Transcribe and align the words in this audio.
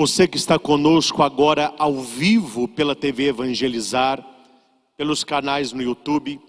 Você 0.00 0.26
que 0.26 0.38
está 0.38 0.58
conosco 0.58 1.22
agora 1.22 1.74
ao 1.76 2.00
vivo 2.00 2.66
pela 2.66 2.96
TV 2.96 3.24
Evangelizar, 3.24 4.26
pelos 4.96 5.22
canais 5.22 5.74
no 5.74 5.82
YouTube, 5.82 6.40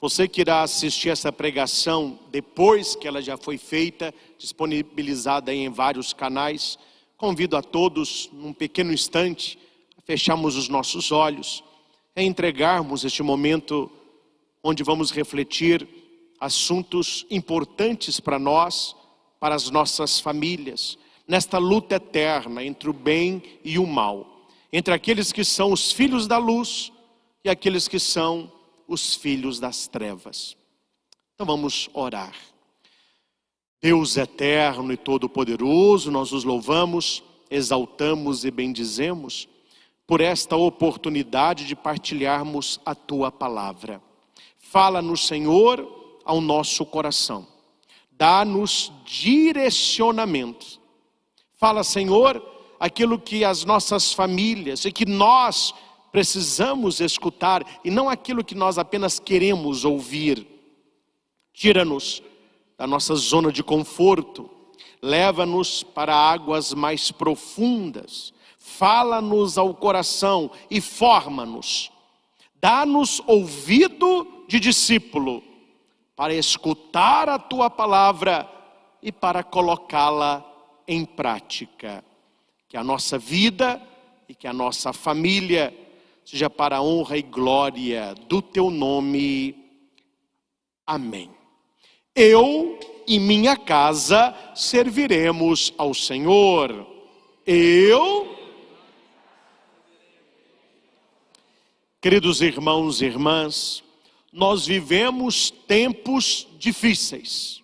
você 0.00 0.26
que 0.26 0.40
irá 0.40 0.62
assistir 0.62 1.10
essa 1.10 1.30
pregação 1.30 2.18
depois 2.32 2.96
que 2.96 3.06
ela 3.06 3.22
já 3.22 3.36
foi 3.36 3.58
feita, 3.58 4.12
disponibilizada 4.36 5.54
em 5.54 5.68
vários 5.68 6.12
canais, 6.12 6.80
convido 7.16 7.56
a 7.56 7.62
todos, 7.62 8.28
num 8.32 8.52
pequeno 8.52 8.92
instante, 8.92 9.56
a 9.96 10.02
fecharmos 10.02 10.56
os 10.56 10.68
nossos 10.68 11.12
olhos, 11.12 11.62
a 12.16 12.20
entregarmos 12.20 13.04
este 13.04 13.22
momento 13.22 13.88
onde 14.64 14.82
vamos 14.82 15.12
refletir 15.12 15.86
assuntos 16.40 17.24
importantes 17.30 18.18
para 18.18 18.36
nós, 18.36 18.96
para 19.38 19.54
as 19.54 19.70
nossas 19.70 20.18
famílias 20.18 20.98
nesta 21.26 21.58
luta 21.58 21.96
eterna 21.96 22.62
entre 22.64 22.88
o 22.88 22.92
bem 22.92 23.42
e 23.64 23.78
o 23.78 23.86
mal, 23.86 24.46
entre 24.72 24.94
aqueles 24.94 25.32
que 25.32 25.44
são 25.44 25.72
os 25.72 25.90
filhos 25.90 26.26
da 26.26 26.38
luz 26.38 26.92
e 27.44 27.48
aqueles 27.48 27.88
que 27.88 27.98
são 27.98 28.52
os 28.86 29.14
filhos 29.14 29.58
das 29.58 29.88
trevas. 29.88 30.56
Então 31.34 31.46
vamos 31.46 31.90
orar. 31.92 32.34
Deus 33.80 34.16
eterno 34.16 34.92
e 34.92 34.96
todo-poderoso, 34.96 36.10
nós 36.10 36.32
os 36.32 36.44
louvamos, 36.44 37.22
exaltamos 37.50 38.44
e 38.44 38.50
bendizemos 38.50 39.48
por 40.06 40.20
esta 40.20 40.56
oportunidade 40.56 41.66
de 41.66 41.74
partilharmos 41.74 42.80
a 42.86 42.94
tua 42.94 43.30
palavra. 43.30 44.00
Fala-nos, 44.58 45.26
Senhor, 45.26 46.20
ao 46.24 46.40
nosso 46.40 46.86
coração. 46.86 47.46
Dá-nos 48.12 48.92
direcionamento 49.04 50.80
Fala, 51.56 51.82
Senhor, 51.82 52.42
aquilo 52.78 53.18
que 53.18 53.44
as 53.44 53.64
nossas 53.64 54.12
famílias 54.12 54.84
e 54.84 54.92
que 54.92 55.06
nós 55.06 55.74
precisamos 56.12 57.00
escutar 57.00 57.64
e 57.82 57.90
não 57.90 58.10
aquilo 58.10 58.44
que 58.44 58.54
nós 58.54 58.78
apenas 58.78 59.18
queremos 59.18 59.84
ouvir. 59.84 60.46
Tira-nos 61.54 62.22
da 62.76 62.86
nossa 62.86 63.14
zona 63.14 63.50
de 63.50 63.62
conforto, 63.62 64.50
leva-nos 65.00 65.82
para 65.82 66.14
águas 66.14 66.74
mais 66.74 67.10
profundas, 67.10 68.34
fala-nos 68.58 69.56
ao 69.56 69.74
coração 69.74 70.50
e 70.70 70.78
forma-nos. 70.80 71.90
Dá-nos 72.60 73.22
ouvido 73.26 74.44
de 74.46 74.60
discípulo 74.60 75.42
para 76.14 76.34
escutar 76.34 77.30
a 77.30 77.38
tua 77.38 77.70
palavra 77.70 78.46
e 79.02 79.10
para 79.10 79.42
colocá-la 79.42 80.55
em 80.86 81.04
prática. 81.04 82.04
Que 82.68 82.76
a 82.76 82.84
nossa 82.84 83.18
vida 83.18 83.80
e 84.28 84.34
que 84.34 84.46
a 84.46 84.52
nossa 84.52 84.92
família 84.92 85.72
seja 86.24 86.50
para 86.50 86.78
a 86.78 86.82
honra 86.82 87.16
e 87.16 87.22
glória 87.22 88.14
do 88.28 88.42
teu 88.42 88.70
nome. 88.70 89.54
Amém. 90.84 91.30
Eu 92.14 92.78
e 93.06 93.18
minha 93.18 93.56
casa 93.56 94.34
serviremos 94.54 95.72
ao 95.78 95.94
Senhor. 95.94 96.86
Eu. 97.46 98.34
Queridos 102.00 102.40
irmãos 102.40 103.00
e 103.00 103.06
irmãs, 103.06 103.82
nós 104.32 104.66
vivemos 104.66 105.50
tempos 105.50 106.46
difíceis. 106.58 107.62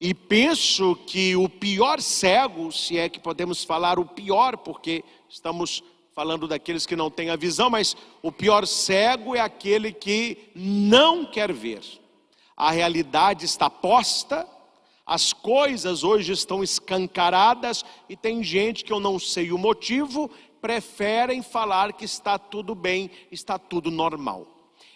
E 0.00 0.14
penso 0.14 0.94
que 0.94 1.34
o 1.34 1.48
pior 1.48 2.00
cego, 2.00 2.70
se 2.70 2.96
é 2.96 3.08
que 3.08 3.18
podemos 3.18 3.64
falar 3.64 3.98
o 3.98 4.06
pior, 4.06 4.56
porque 4.56 5.04
estamos 5.28 5.82
falando 6.14 6.46
daqueles 6.46 6.86
que 6.86 6.94
não 6.94 7.10
têm 7.10 7.30
a 7.30 7.36
visão, 7.36 7.68
mas 7.68 7.96
o 8.22 8.30
pior 8.30 8.66
cego 8.66 9.34
é 9.34 9.40
aquele 9.40 9.92
que 9.92 10.50
não 10.54 11.24
quer 11.24 11.52
ver. 11.52 11.82
A 12.56 12.70
realidade 12.70 13.44
está 13.44 13.68
posta, 13.68 14.46
as 15.04 15.32
coisas 15.32 16.04
hoje 16.04 16.32
estão 16.32 16.62
escancaradas 16.62 17.84
e 18.08 18.16
tem 18.16 18.42
gente 18.42 18.84
que 18.84 18.92
eu 18.92 19.00
não 19.00 19.18
sei 19.18 19.50
o 19.50 19.58
motivo, 19.58 20.30
preferem 20.60 21.42
falar 21.42 21.92
que 21.92 22.04
está 22.04 22.38
tudo 22.38 22.74
bem, 22.74 23.10
está 23.32 23.58
tudo 23.58 23.90
normal. 23.90 24.46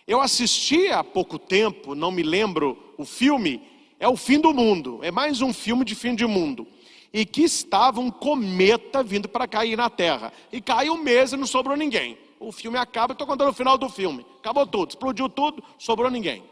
Eu 0.07 0.21
assisti 0.21 0.89
há 0.89 1.03
pouco 1.03 1.39
tempo, 1.39 1.95
não 1.95 2.11
me 2.11 2.23
lembro 2.23 2.95
o 2.99 3.05
filme, 3.05 3.72
é 4.03 4.09
o 4.09 4.17
fim 4.17 4.41
do 4.41 4.53
mundo, 4.53 4.99
é 5.01 5.13
mais 5.13 5.41
um 5.43 5.53
filme 5.53 5.85
de 5.85 5.95
fim 5.95 6.17
de 6.17 6.27
mundo. 6.27 6.67
E 7.13 7.25
que 7.25 7.43
estava 7.43 8.01
um 8.01 8.11
cometa 8.11 9.01
vindo 9.01 9.29
para 9.29 9.47
cair 9.47 9.77
na 9.77 9.89
Terra. 9.89 10.33
E 10.51 10.61
caiu 10.61 10.97
mesmo 10.97 11.37
e 11.37 11.41
não 11.41 11.47
sobrou 11.47 11.77
ninguém. 11.77 12.19
O 12.41 12.51
filme 12.51 12.77
acaba, 12.77 13.13
estou 13.13 13.25
contando 13.29 13.51
o 13.51 13.53
final 13.53 13.79
do 13.79 13.89
filme. 13.89 14.27
Acabou 14.41 14.67
tudo, 14.67 14.89
explodiu 14.89 15.29
tudo, 15.29 15.63
sobrou 15.79 16.11
ninguém. 16.11 16.43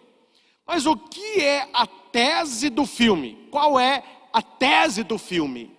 Mas 0.64 0.86
o 0.86 0.96
que 0.96 1.40
é 1.40 1.68
a 1.72 1.88
tese 1.88 2.70
do 2.70 2.86
filme? 2.86 3.48
Qual 3.50 3.80
é 3.80 4.04
a 4.32 4.40
tese 4.40 5.02
do 5.02 5.18
filme? 5.18 5.76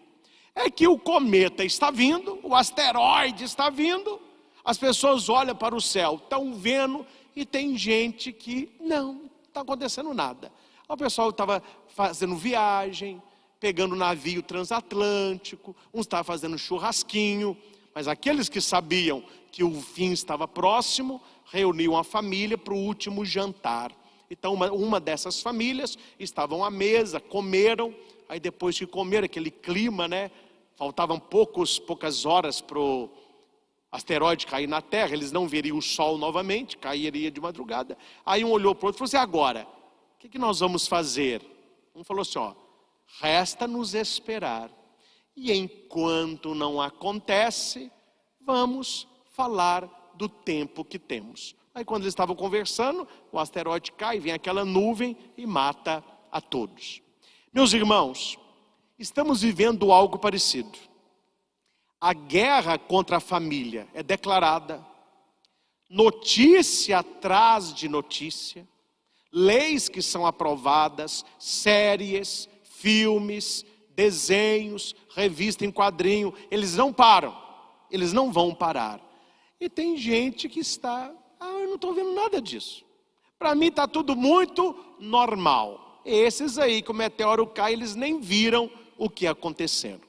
É 0.53 0.69
que 0.69 0.89
o 0.89 0.99
cometa 0.99 1.63
está 1.63 1.89
vindo, 1.89 2.37
o 2.43 2.53
asteroide 2.53 3.45
está 3.45 3.69
vindo, 3.69 4.19
as 4.61 4.77
pessoas 4.77 5.29
olham 5.29 5.55
para 5.55 5.73
o 5.73 5.79
céu, 5.79 6.19
estão 6.21 6.53
vendo, 6.53 7.05
e 7.33 7.45
tem 7.45 7.77
gente 7.77 8.33
que 8.33 8.69
não 8.77 9.21
está 9.47 9.61
acontecendo 9.61 10.13
nada. 10.13 10.51
O 10.91 10.97
pessoal 10.97 11.29
estava 11.29 11.63
fazendo 11.87 12.35
viagem, 12.35 13.23
pegando 13.61 13.95
navio 13.95 14.43
transatlântico, 14.43 15.73
uns 15.93 16.01
estavam 16.01 16.25
fazendo 16.25 16.57
churrasquinho, 16.57 17.55
mas 17.95 18.09
aqueles 18.09 18.49
que 18.49 18.59
sabiam 18.59 19.23
que 19.53 19.63
o 19.63 19.81
fim 19.81 20.11
estava 20.11 20.49
próximo, 20.49 21.21
reuniam 21.45 21.95
a 21.95 22.03
família 22.03 22.57
para 22.57 22.73
o 22.73 22.77
último 22.77 23.23
jantar. 23.23 23.93
Então, 24.29 24.53
uma, 24.53 24.69
uma 24.69 24.99
dessas 24.99 25.41
famílias 25.41 25.97
estavam 26.19 26.61
à 26.61 26.69
mesa, 26.69 27.21
comeram, 27.21 27.95
aí 28.27 28.41
depois 28.41 28.77
que 28.77 28.85
comeram, 28.85 29.23
aquele 29.23 29.49
clima, 29.49 30.09
né? 30.09 30.29
Faltavam 30.75 31.17
poucos, 31.17 31.79
poucas 31.79 32.25
horas 32.25 32.59
para 32.59 32.77
o 32.77 33.09
asteroide 33.89 34.45
cair 34.45 34.67
na 34.67 34.81
Terra, 34.81 35.13
eles 35.13 35.31
não 35.31 35.47
veriam 35.47 35.77
o 35.77 35.81
sol 35.81 36.17
novamente, 36.17 36.75
cairia 36.75 37.31
de 37.31 37.39
madrugada. 37.39 37.97
Aí 38.25 38.43
um 38.43 38.51
olhou 38.51 38.75
para 38.75 38.87
o 38.87 38.87
outro 38.87 38.97
e 38.97 38.99
falou 38.99 39.07
assim: 39.07 39.17
agora, 39.17 39.65
que, 40.21 40.29
que 40.29 40.37
nós 40.37 40.59
vamos 40.59 40.87
fazer? 40.87 41.41
Um 41.95 42.03
falou 42.03 42.21
assim: 42.21 42.37
ó, 42.37 42.53
resta 43.19 43.67
nos 43.67 43.95
esperar. 43.95 44.69
E 45.35 45.51
enquanto 45.51 46.53
não 46.53 46.79
acontece, 46.79 47.91
vamos 48.39 49.07
falar 49.31 49.89
do 50.13 50.29
tempo 50.29 50.85
que 50.85 50.99
temos. 50.99 51.55
Aí 51.73 51.83
quando 51.83 52.03
eles 52.03 52.11
estavam 52.11 52.35
conversando, 52.35 53.07
o 53.31 53.39
asteroide 53.39 53.93
cai, 53.93 54.19
vem 54.19 54.33
aquela 54.33 54.63
nuvem 54.63 55.17
e 55.35 55.47
mata 55.47 56.03
a 56.31 56.39
todos. 56.39 57.01
Meus 57.51 57.73
irmãos, 57.73 58.37
estamos 58.99 59.41
vivendo 59.41 59.91
algo 59.91 60.19
parecido. 60.19 60.77
A 61.99 62.13
guerra 62.13 62.77
contra 62.77 63.17
a 63.17 63.21
família 63.21 63.87
é 63.93 64.03
declarada, 64.03 64.85
notícia 65.89 66.99
atrás 66.99 67.73
de 67.73 67.87
notícia, 67.87 68.67
leis 69.31 69.87
que 69.87 70.01
são 70.01 70.25
aprovadas, 70.25 71.23
séries, 71.39 72.49
filmes, 72.63 73.65
desenhos, 73.95 74.95
revista 75.15 75.65
em 75.65 75.71
quadrinho, 75.71 76.33
eles 76.49 76.75
não 76.75 76.91
param, 76.91 77.35
eles 77.89 78.11
não 78.11 78.31
vão 78.31 78.53
parar. 78.53 78.99
E 79.59 79.69
tem 79.69 79.95
gente 79.95 80.49
que 80.49 80.59
está, 80.59 81.13
ah, 81.39 81.59
eu 81.59 81.67
não 81.67 81.75
estou 81.75 81.93
vendo 81.93 82.13
nada 82.13 82.41
disso. 82.41 82.83
Para 83.37 83.55
mim 83.55 83.67
está 83.67 83.87
tudo 83.87 84.15
muito 84.15 84.75
normal. 84.99 86.01
Esses 86.05 86.57
aí 86.57 86.81
que 86.81 86.91
o 86.91 86.95
meteoro 86.95 87.45
cai, 87.45 87.73
eles 87.73 87.95
nem 87.95 88.19
viram 88.19 88.69
o 88.97 89.09
que 89.09 89.27
acontecendo. 89.27 90.01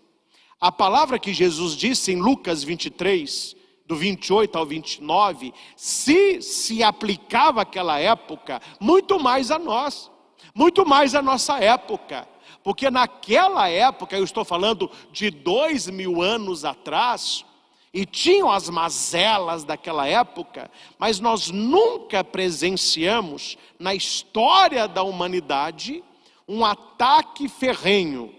A 0.60 0.70
palavra 0.70 1.18
que 1.18 1.34
Jesus 1.34 1.76
disse 1.76 2.12
em 2.12 2.20
Lucas 2.20 2.62
23, 2.62 3.56
do 3.86 3.96
28 3.96 4.56
ao 4.56 4.66
29, 4.66 5.52
se 5.76 6.40
se 6.40 6.82
aplicava 6.82 7.62
àquela 7.62 7.98
época, 7.98 8.60
muito 8.80 9.18
mais 9.18 9.50
a 9.50 9.58
nós, 9.58 10.10
muito 10.54 10.86
mais 10.86 11.14
a 11.14 11.22
nossa 11.22 11.58
época. 11.58 12.28
Porque 12.62 12.90
naquela 12.90 13.68
época, 13.68 14.16
eu 14.16 14.24
estou 14.24 14.44
falando 14.44 14.90
de 15.10 15.30
dois 15.30 15.88
mil 15.88 16.22
anos 16.22 16.64
atrás, 16.64 17.44
e 17.92 18.06
tinham 18.06 18.50
as 18.50 18.70
mazelas 18.70 19.64
daquela 19.64 20.06
época, 20.06 20.70
mas 20.98 21.20
nós 21.20 21.50
nunca 21.50 22.24
presenciamos 22.24 23.58
na 23.78 23.94
história 23.94 24.88
da 24.88 25.02
humanidade 25.02 26.02
um 26.48 26.64
ataque 26.64 27.48
ferrenho, 27.48 28.34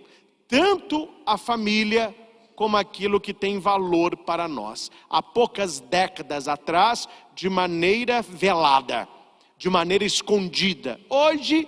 tanto 0.48 1.08
à 1.26 1.38
família 1.38 2.16
como 2.56 2.78
aquilo 2.78 3.20
que 3.20 3.34
tem 3.34 3.60
valor 3.60 4.16
para 4.18 4.48
nós. 4.48 4.92
Há 5.10 5.22
poucas 5.22 5.80
décadas 5.80 6.48
atrás, 6.48 7.08
de 7.34 7.50
maneira 7.50 8.22
velada, 8.22 9.08
de 9.58 9.70
maneira 9.70 10.06
escondida. 10.06 11.00
Hoje, 11.10 11.68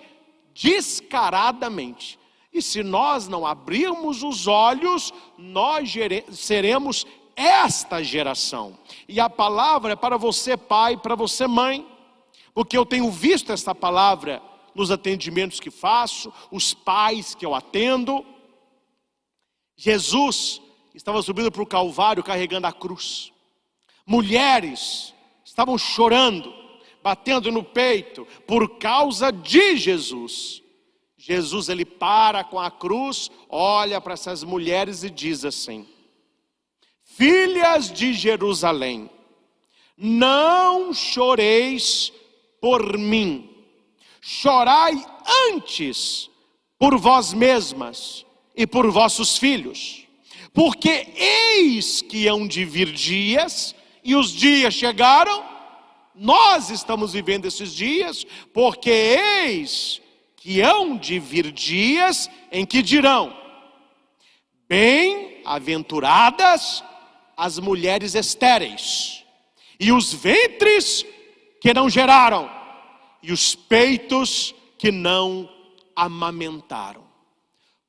descaradamente. 0.54 2.20
E 2.54 2.62
se 2.62 2.84
nós 2.84 3.28
não 3.28 3.46
abrirmos 3.46 4.24
os 4.24 4.48
olhos, 4.48 5.14
nós 5.38 5.94
seremos 6.32 7.06
esta 7.36 8.02
geração. 8.02 8.78
E 9.10 9.20
a 9.20 9.30
palavra 9.30 9.94
é 9.94 9.96
para 9.96 10.18
você, 10.18 10.56
pai, 10.56 10.96
para 10.96 11.16
você, 11.16 11.48
mãe, 11.48 11.86
porque 12.54 12.78
eu 12.78 12.86
tenho 12.86 13.12
visto 13.12 13.52
esta 13.52 13.76
palavra 13.76 14.42
nos 14.74 14.92
atendimentos 14.92 15.60
que 15.60 15.70
faço, 15.70 16.32
os 16.50 16.74
pais 16.74 17.36
que 17.36 17.46
eu 17.46 17.54
atendo. 17.54 18.26
Jesus 19.76 20.62
estava 20.96 21.22
subindo 21.22 21.52
para 21.52 21.62
o 21.62 21.68
Calvário 21.68 22.24
carregando 22.24 22.68
a 22.68 22.74
cruz. 22.74 23.32
Mulheres 24.06 25.14
estavam 25.44 25.78
chorando, 25.78 26.54
batendo 27.04 27.52
no 27.52 27.64
peito 27.64 28.28
por 28.48 28.78
causa 28.78 29.32
de 29.32 29.78
Jesus. 29.78 30.62
Jesus 31.18 31.70
ele 31.70 31.86
para 31.86 32.44
com 32.44 32.60
a 32.60 32.70
cruz, 32.70 33.32
olha 33.50 34.00
para 34.00 34.14
essas 34.14 34.44
mulheres 34.44 35.04
e 35.04 35.10
diz 35.10 35.44
assim: 35.44 35.88
Filhas 37.04 37.92
de 37.92 38.14
Jerusalém, 38.14 39.10
não 39.98 40.94
choreis 40.94 42.14
por 42.62 42.98
mim, 42.98 43.50
chorai 44.22 44.94
antes 45.52 46.30
por 46.78 46.98
vós 46.98 47.34
mesmas 47.34 48.26
e 48.56 48.68
por 48.68 48.90
vossos 48.92 49.38
filhos, 49.38 50.05
porque 50.56 51.08
eis 51.18 52.02
que 52.02 52.26
hão 52.28 52.48
de 52.48 52.64
vir 52.64 52.94
dias, 52.94 53.76
e 54.02 54.16
os 54.16 54.32
dias 54.32 54.74
chegaram, 54.74 55.44
nós 56.16 56.70
estamos 56.70 57.12
vivendo 57.12 57.46
esses 57.46 57.74
dias, 57.74 58.26
porque 58.54 58.90
eis 58.90 60.02
que 60.38 60.62
hão 60.62 60.98
de 60.98 61.20
vir 61.20 61.52
dias 61.52 62.30
em 62.50 62.66
que 62.66 62.82
dirão: 62.82 63.36
Bem-aventuradas 64.70 66.82
as 67.36 67.60
mulheres 67.60 68.16
estéreis, 68.16 69.26
e 69.78 69.92
os 69.92 70.14
ventres 70.14 71.06
que 71.60 71.74
não 71.74 71.90
geraram, 71.90 72.50
e 73.22 73.34
os 73.34 73.56
peitos 73.56 74.56
que 74.78 74.90
não 74.90 75.50
amamentaram. 75.94 77.04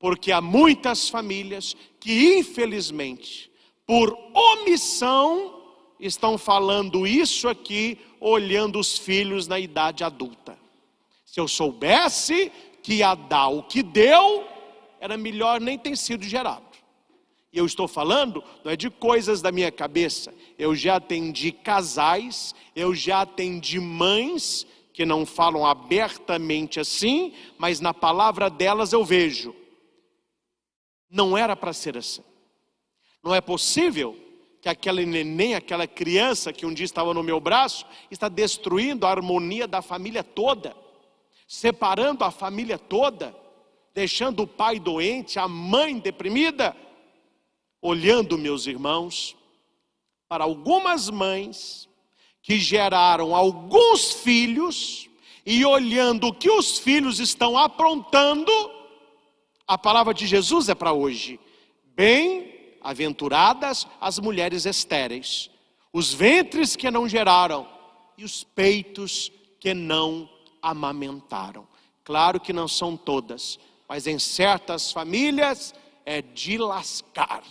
Porque 0.01 0.33
há 0.33 0.41
muitas 0.41 1.09
famílias 1.09 1.77
que, 2.07 2.39
infelizmente, 2.39 3.51
por 3.85 4.17
omissão, 4.33 5.61
estão 5.99 6.39
falando 6.39 7.05
isso 7.05 7.49
aqui, 7.49 7.99
olhando 8.21 8.79
os 8.79 8.97
filhos 8.97 9.49
na 9.49 9.59
idade 9.59 10.05
adulta. 10.05 10.57
Se 11.25 11.41
eu 11.41 11.49
soubesse 11.49 12.53
que 12.81 12.95
ia 12.95 13.17
dar 13.17 13.49
o 13.49 13.65
que 13.65 13.83
deu, 13.83 14.47
era 15.01 15.17
melhor 15.17 15.61
nem 15.61 15.77
ter 15.77 15.97
sido 15.97 16.23
gerado. 16.25 16.63
E 17.53 17.59
eu 17.59 17.67
estou 17.67 17.89
falando 17.89 18.45
não 18.63 18.71
é 18.71 18.77
de 18.77 18.89
coisas 18.89 19.43
da 19.43 19.51
minha 19.51 19.73
cabeça. 19.73 20.33
Eu 20.57 20.77
já 20.77 20.97
atendi 20.97 21.51
casais, 21.51 22.55
eu 22.77 22.95
já 22.95 23.23
atendi 23.23 23.81
mães 23.81 24.65
que 24.93 25.05
não 25.05 25.27
falam 25.27 25.67
abertamente 25.67 26.79
assim, 26.79 27.35
mas 27.59 27.81
na 27.81 27.93
palavra 27.93 28.49
delas 28.49 28.93
eu 28.93 29.05
vejo. 29.05 29.66
Não 31.11 31.37
era 31.37 31.55
para 31.55 31.73
ser 31.73 31.97
assim. 31.97 32.23
Não 33.23 33.35
é 33.35 33.41
possível 33.41 34.17
que 34.61 34.69
aquele 34.69 35.07
neném, 35.07 35.55
aquela 35.55 35.87
criança 35.87 36.53
que 36.53 36.67
um 36.67 36.73
dia 36.73 36.85
estava 36.85 37.15
no 37.15 37.23
meu 37.23 37.41
braço, 37.41 37.87
está 38.11 38.29
destruindo 38.29 39.07
a 39.07 39.11
harmonia 39.11 39.67
da 39.67 39.81
família 39.83 40.25
toda 40.25 40.75
separando 41.47 42.25
a 42.25 42.31
família 42.31 42.79
toda, 42.79 43.35
deixando 43.95 44.43
o 44.43 44.47
pai 44.47 44.79
doente, 44.79 45.39
a 45.39 45.47
mãe 45.47 45.99
deprimida. 45.99 46.77
Olhando, 47.81 48.37
meus 48.37 48.67
irmãos, 48.67 49.37
para 50.29 50.45
algumas 50.45 51.09
mães 51.09 51.89
que 52.43 52.59
geraram 52.59 53.35
alguns 53.35 54.13
filhos, 54.13 55.09
e 55.45 55.65
olhando 55.65 56.27
o 56.27 56.35
que 56.35 56.51
os 56.51 56.77
filhos 56.77 57.21
estão 57.21 57.57
aprontando, 57.57 58.51
a 59.67 59.77
palavra 59.77 60.15
de 60.15 60.27
Jesus 60.27 60.69
é 60.69 60.75
para 60.75 60.93
hoje. 60.93 61.41
Bem-aventuradas 61.95 63.87
as 64.01 64.19
mulheres 64.19 64.65
estéreis, 64.67 65.51
os 65.93 66.13
ventres 66.13 66.77
que 66.77 66.91
não 66.91 67.09
geraram 67.09 67.67
e 68.17 68.25
os 68.25 68.45
peitos 68.45 69.33
que 69.59 69.75
não 69.75 70.29
amamentaram. 70.63 71.67
Claro 72.05 72.39
que 72.39 72.53
não 72.53 72.69
são 72.69 72.97
todas, 72.97 73.59
mas 73.89 74.07
em 74.07 74.19
certas 74.19 74.93
famílias 74.93 75.75
é 76.05 76.23
de 76.23 76.59
lascar. 76.59 77.43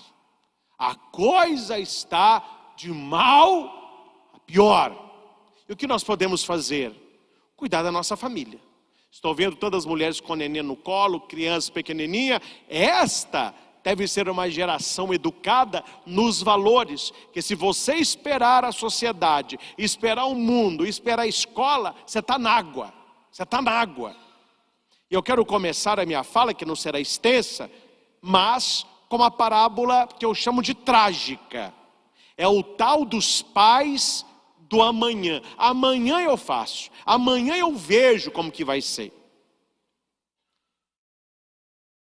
A 0.77 0.95
coisa 0.95 1.77
está 1.79 2.73
de 2.77 2.89
mal 2.89 4.29
a 4.33 4.39
pior. 4.39 5.01
E 5.68 5.73
o 5.73 5.75
que 5.75 5.88
nós 5.88 6.03
podemos 6.03 6.44
fazer? 6.44 6.94
Cuidar 7.56 7.83
da 7.83 7.91
nossa 7.91 8.15
família. 8.15 8.59
Estou 9.15 9.33
vendo 9.33 9.56
todas 9.56 9.83
as 9.83 9.85
mulheres 9.85 10.19
com 10.19 10.35
neném 10.35 10.62
no 10.62 10.75
colo, 10.75 11.21
crianças 11.21 11.69
pequenininha. 11.69 12.41
Esta 12.67 13.56
deve 13.81 14.09
ser 14.09 14.27
uma 14.27 14.50
geração 14.50 15.13
educada 15.13 15.85
nos 16.06 16.44
valores, 16.44 17.13
que 17.31 17.41
se 17.41 17.56
você 17.56 17.95
esperar 17.95 18.65
a 18.65 18.73
sociedade, 18.73 19.57
esperar 19.77 20.25
o 20.25 20.35
mundo, 20.35 20.85
esperar 20.85 21.23
a 21.23 21.27
escola, 21.27 21.95
você 22.06 22.19
está 22.19 22.38
na 22.38 22.51
água. 22.51 22.94
Você 23.31 23.44
está 23.44 23.62
na 23.62 23.71
água. 23.71 24.13
E 25.09 25.15
eu 25.15 25.23
quero 25.23 25.45
começar 25.45 25.97
a 25.97 26.06
minha 26.06 26.21
fala, 26.21 26.53
que 26.53 26.65
não 26.65 26.75
será 26.75 27.00
extensa, 27.00 27.71
mas 28.21 28.85
com 29.07 29.15
uma 29.15 29.31
parábola 29.31 30.09
que 30.19 30.25
eu 30.25 30.35
chamo 30.35 30.61
de 30.61 30.73
trágica. 30.73 31.73
É 32.35 32.50
o 32.50 32.61
tal 32.61 33.06
dos 33.06 33.41
pais 33.41 34.25
do 34.69 34.81
amanhã. 34.81 35.41
Amanhã 35.57 36.21
eu 36.21 36.38
faço, 36.38 36.89
amanhã 37.06 37.56
eu 37.56 37.73
vejo 37.75 38.31
como 38.31 38.51
que 38.51 38.63
vai 38.63 38.81
ser. 38.81 39.12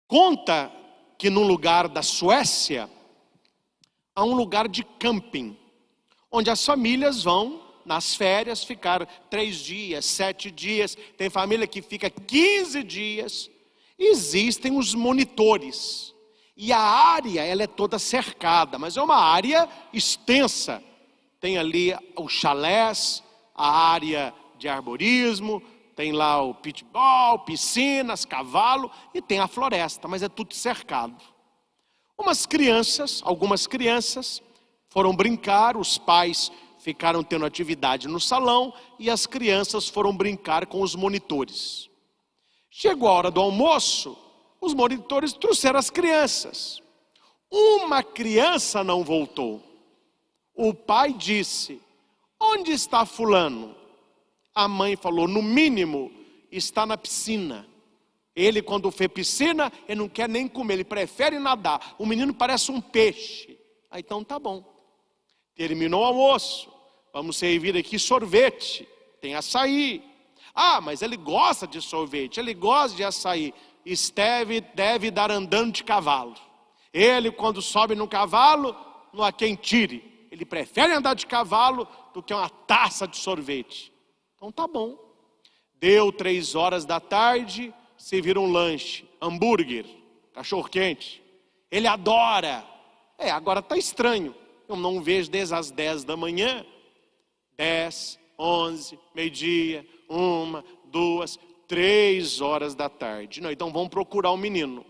Conta 0.07 0.73
que 1.19 1.31
num 1.31 1.47
lugar 1.47 1.89
da 1.89 2.03
Suécia 2.03 2.91
há 4.15 4.25
um 4.25 4.35
lugar 4.35 4.69
de 4.69 4.83
camping, 4.83 5.57
onde 6.31 6.51
as 6.51 6.65
famílias 6.65 7.23
vão 7.23 7.61
nas 7.85 8.15
férias 8.15 8.63
ficar 8.63 9.07
três 9.29 9.57
dias, 9.57 10.05
sete 10.05 10.51
dias, 10.51 10.97
tem 11.17 11.31
família 11.31 11.67
que 11.67 11.81
fica 11.81 12.11
15 12.11 12.83
dias. 12.83 13.51
Existem 13.99 14.77
os 14.77 14.95
monitores. 14.95 16.15
E 16.57 16.73
a 16.73 16.79
área, 16.79 17.43
ela 17.43 17.63
é 17.63 17.67
toda 17.67 17.99
cercada, 17.99 18.79
mas 18.79 18.97
é 18.97 19.03
uma 19.03 19.17
área 19.17 19.69
extensa. 19.93 20.83
Tem 21.41 21.57
ali 21.57 21.97
os 22.17 22.33
chalés, 22.33 23.23
a 23.55 23.71
área 23.71 24.35
de 24.59 24.69
arborismo, 24.69 25.63
tem 25.97 26.13
lá 26.13 26.43
o 26.43 26.55
pitbull, 26.55 27.41
piscinas, 27.41 28.25
cavalo 28.25 28.91
e 29.13 29.21
tem 29.21 29.39
a 29.39 29.49
floresta, 29.49 30.07
mas 30.07 30.23
é 30.23 30.29
tudo 30.29 30.55
cercado. 30.55 31.17
Umas 32.19 32.45
crianças, 32.45 33.23
algumas 33.25 33.67
crianças 33.67 34.43
foram 34.89 35.17
brincar, 35.17 35.77
os 35.77 35.97
pais 35.97 36.53
ficaram 36.79 37.23
tendo 37.23 37.47
atividade 37.47 38.09
no 38.09 38.21
salão 38.21 38.73
e 38.99 39.11
as 39.11 39.27
crianças 39.27 39.89
foram 39.89 40.15
brincar 40.17 40.67
com 40.67 40.83
os 40.83 40.95
monitores. 40.95 41.89
Chegou 42.71 43.09
a 43.09 43.13
hora 43.13 43.31
do 43.31 43.41
almoço, 43.41 44.17
os 44.61 44.75
monitores 44.75 45.33
trouxeram 45.33 45.79
as 45.79 45.91
crianças. 45.91 46.81
Uma 47.51 48.03
criança 48.03 48.85
não 48.85 49.03
voltou. 49.03 49.70
O 50.63 50.75
pai 50.75 51.15
disse: 51.15 51.81
Onde 52.39 52.73
está 52.73 53.07
Fulano? 53.07 53.75
A 54.55 54.69
mãe 54.69 54.95
falou: 54.95 55.27
No 55.27 55.41
mínimo, 55.41 56.13
está 56.53 56.85
na 56.85 56.99
piscina. 56.99 57.67
Ele, 58.37 58.61
quando 58.61 58.91
fez 58.91 59.11
piscina, 59.11 59.73
ele 59.89 60.01
não 60.01 60.09
quer 60.09 60.29
nem 60.29 60.47
comer, 60.47 60.75
ele 60.75 60.85
prefere 60.85 61.39
nadar. 61.39 61.95
O 61.99 62.05
menino 62.05 62.35
parece 62.35 62.71
um 62.71 62.79
peixe. 62.79 63.59
Ah, 63.91 63.99
então 63.99 64.23
tá 64.23 64.39
bom. 64.39 64.63
Terminou 65.55 66.03
o 66.03 66.05
almoço. 66.05 66.71
Vamos 67.11 67.39
servir 67.39 67.75
aqui 67.75 67.99
sorvete. 67.99 68.87
Tem 69.19 69.35
açaí. 69.35 70.05
Ah, 70.55 70.79
mas 70.79 71.01
ele 71.01 71.17
gosta 71.17 71.67
de 71.67 71.81
sorvete, 71.81 72.39
ele 72.39 72.53
gosta 72.53 72.95
de 72.99 73.03
açaí. 73.03 73.55
Esteve 73.83 74.61
deve 74.61 75.11
dar 75.11 75.31
andando 75.31 75.73
de 75.73 75.85
cavalo. 75.85 76.35
Ele, 76.93 77.31
quando 77.31 77.63
sobe 77.63 77.95
no 77.95 78.07
cavalo, 78.07 78.77
não 79.11 79.25
há 79.25 79.33
quem 79.33 79.55
tire. 79.55 80.11
Ele 80.41 80.47
prefere 80.47 80.95
andar 80.95 81.13
de 81.13 81.27
cavalo 81.27 81.87
do 82.15 82.23
que 82.23 82.33
uma 82.33 82.49
taça 82.49 83.07
de 83.07 83.19
sorvete. 83.19 83.93
Então 84.35 84.51
tá 84.51 84.67
bom. 84.67 84.99
Deu 85.75 86.11
três 86.11 86.55
horas 86.55 86.87
da 86.87 86.99
tarde, 86.99 87.75
serviram 87.99 88.47
um 88.47 88.51
lanche, 88.51 89.07
hambúrguer, 89.21 89.85
cachorro 90.33 90.67
quente. 90.67 91.23
Ele 91.71 91.87
adora. 91.87 92.65
É, 93.19 93.31
agora 93.31 93.61
está 93.61 93.77
estranho. 93.77 94.35
Eu 94.67 94.77
não 94.77 95.03
vejo 95.03 95.31
desde 95.31 95.55
as 95.55 95.71
10 95.71 96.05
da 96.05 96.17
manhã. 96.17 96.65
10, 97.59 98.19
11, 98.39 98.99
meio-dia, 99.15 99.87
uma, 100.09 100.65
duas, 100.87 101.39
três 101.69 102.41
horas 102.41 102.75
da 102.75 102.89
tarde. 102.89 103.43
Não, 103.43 103.51
então 103.51 103.71
vamos 103.71 103.91
procurar 103.91 104.31
o 104.31 104.37
um 104.37 104.39
menino. 104.39 104.87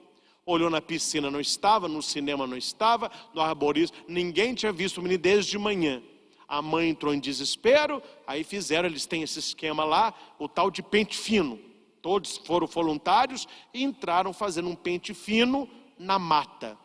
Olhou 0.50 0.68
na 0.68 0.82
piscina, 0.82 1.30
não 1.30 1.40
estava, 1.40 1.86
no 1.86 2.02
cinema 2.02 2.44
não 2.44 2.56
estava, 2.56 3.08
no 3.32 3.40
arborismo, 3.40 3.96
ninguém 4.08 4.52
tinha 4.52 4.72
visto 4.72 4.98
o 4.98 5.02
menino 5.02 5.22
desde 5.22 5.52
de 5.52 5.58
manhã. 5.58 6.02
A 6.48 6.60
mãe 6.60 6.88
entrou 6.88 7.14
em 7.14 7.20
desespero, 7.20 8.02
aí 8.26 8.42
fizeram, 8.42 8.88
eles 8.88 9.06
têm 9.06 9.22
esse 9.22 9.38
esquema 9.38 9.84
lá, 9.84 10.12
o 10.40 10.48
tal 10.48 10.68
de 10.68 10.82
pente 10.82 11.16
fino. 11.16 11.56
Todos 12.02 12.36
foram 12.38 12.66
voluntários 12.66 13.46
e 13.72 13.84
entraram 13.84 14.32
fazendo 14.32 14.68
um 14.68 14.74
pente 14.74 15.14
fino 15.14 15.70
na 15.96 16.18
mata. 16.18 16.76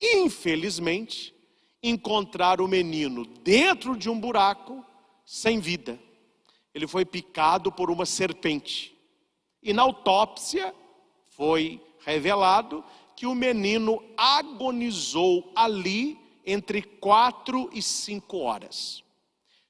Infelizmente, 0.00 1.34
encontraram 1.82 2.64
o 2.64 2.68
menino 2.68 3.24
dentro 3.24 3.96
de 3.96 4.08
um 4.08 4.20
buraco, 4.20 4.86
sem 5.26 5.58
vida. 5.58 5.98
Ele 6.72 6.86
foi 6.86 7.04
picado 7.04 7.72
por 7.72 7.90
uma 7.90 8.06
serpente. 8.06 8.96
E 9.60 9.72
na 9.72 9.82
autópsia 9.82 10.72
foi 11.30 11.82
revelado 12.04 12.84
que 13.16 13.26
o 13.26 13.34
menino 13.34 14.02
agonizou 14.16 15.52
ali 15.54 16.18
entre 16.44 16.82
quatro 16.82 17.70
e 17.72 17.80
cinco 17.80 18.38
horas. 18.38 19.02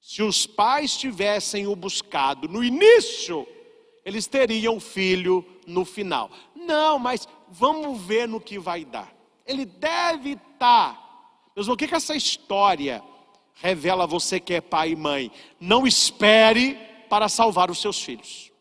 Se 0.01 0.23
os 0.23 0.47
pais 0.47 0.97
tivessem 0.97 1.67
o 1.67 1.77
buscado 1.77 2.49
no 2.49 2.63
início, 2.63 3.47
eles 4.05 4.27
teriam 4.27 4.81
filho 4.81 5.45
no 5.67 5.85
final. 5.85 6.31
Não, 6.55 6.99
mas 6.99 7.29
vamos 7.49 8.01
ver 8.01 8.27
no 8.27 8.41
que 8.41 8.59
vai 8.59 8.85
dar. 8.85 9.13
Ele 9.47 9.65
deve 9.65 10.33
estar. 10.33 11.01
Mas 11.55 11.69
o 11.69 11.77
que, 11.77 11.87
que 11.87 11.95
essa 11.95 12.17
história 12.17 13.03
revela 13.55 14.05
a 14.05 14.07
você 14.07 14.41
que 14.41 14.55
é 14.55 14.61
pai 14.61 14.91
e 14.91 14.97
mãe? 14.97 15.31
Não 15.61 15.87
espere 15.87 16.75
para 17.09 17.29
salvar 17.29 17.71
os 17.71 17.81
seus 17.81 18.03
filhos. 18.03 18.52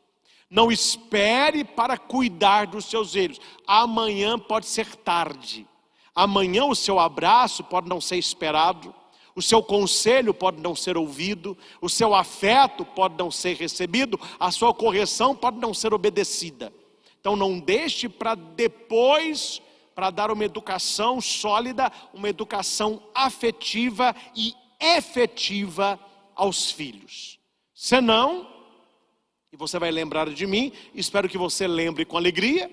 Não 0.51 0.69
espere 0.69 1.63
para 1.63 1.97
cuidar 1.97 2.67
dos 2.67 2.83
seus 2.83 3.13
filhos. 3.13 3.39
Amanhã 3.65 4.37
pode 4.37 4.65
ser 4.65 4.97
tarde. 4.97 5.65
Amanhã 6.13 6.65
o 6.65 6.75
seu 6.75 6.99
abraço 6.99 7.63
pode 7.63 7.87
não 7.87 8.01
ser 8.01 8.17
esperado. 8.17 8.93
O 9.33 9.41
seu 9.41 9.63
conselho 9.63 10.33
pode 10.33 10.61
não 10.61 10.75
ser 10.75 10.97
ouvido, 10.97 11.57
o 11.79 11.87
seu 11.87 12.13
afeto 12.13 12.83
pode 12.83 13.15
não 13.17 13.31
ser 13.31 13.55
recebido, 13.55 14.19
a 14.37 14.51
sua 14.51 14.73
correção 14.73 15.33
pode 15.33 15.57
não 15.57 15.73
ser 15.73 15.93
obedecida. 15.93 16.73
Então 17.17 17.37
não 17.37 17.57
deixe 17.57 18.09
para 18.09 18.35
depois 18.35 19.61
para 19.95 20.09
dar 20.09 20.31
uma 20.31 20.43
educação 20.43 21.21
sólida, 21.21 21.89
uma 22.13 22.27
educação 22.27 23.01
afetiva 23.15 24.13
e 24.35 24.53
efetiva 24.81 25.97
aos 26.35 26.69
filhos. 26.69 27.39
Senão, 27.73 28.50
você 29.61 29.77
vai 29.77 29.91
lembrar 29.91 30.27
de 30.27 30.47
mim, 30.47 30.73
espero 30.95 31.29
que 31.29 31.37
você 31.37 31.67
lembre 31.67 32.03
com 32.03 32.17
alegria 32.17 32.69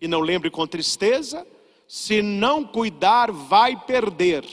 e 0.00 0.08
não 0.08 0.20
lembre 0.20 0.50
com 0.50 0.66
tristeza. 0.66 1.46
Se 1.86 2.22
não 2.22 2.64
cuidar, 2.64 3.30
vai 3.30 3.76
perder. 3.78 4.46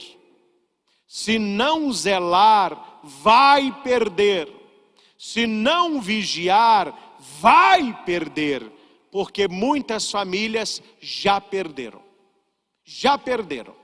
Se 1.06 1.38
não 1.38 1.90
zelar, 1.90 3.00
vai 3.02 3.74
perder. 3.82 4.52
Se 5.16 5.46
não 5.46 5.98
vigiar, 5.98 7.16
vai 7.40 8.04
perder. 8.04 8.70
Porque 9.10 9.48
muitas 9.48 10.10
famílias 10.10 10.82
já 11.00 11.40
perderam. 11.40 12.02
Já 12.84 13.16
perderam. 13.16 13.74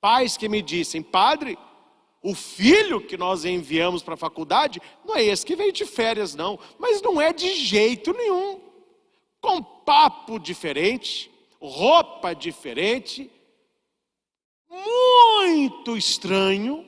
Pais 0.00 0.38
que 0.38 0.48
me 0.48 0.62
dizem, 0.62 1.02
padre, 1.02 1.58
o 2.26 2.34
filho 2.34 3.00
que 3.00 3.16
nós 3.16 3.44
enviamos 3.44 4.02
para 4.02 4.14
a 4.14 4.16
faculdade 4.16 4.82
não 5.04 5.14
é 5.14 5.22
esse 5.22 5.46
que 5.46 5.54
veio 5.54 5.72
de 5.72 5.86
férias, 5.86 6.34
não, 6.34 6.58
mas 6.76 7.00
não 7.00 7.20
é 7.20 7.32
de 7.32 7.54
jeito 7.54 8.12
nenhum. 8.12 8.60
Com 9.40 9.62
papo 9.62 10.36
diferente, 10.36 11.30
roupa 11.60 12.34
diferente, 12.34 13.30
muito 14.68 15.96
estranho. 15.96 16.84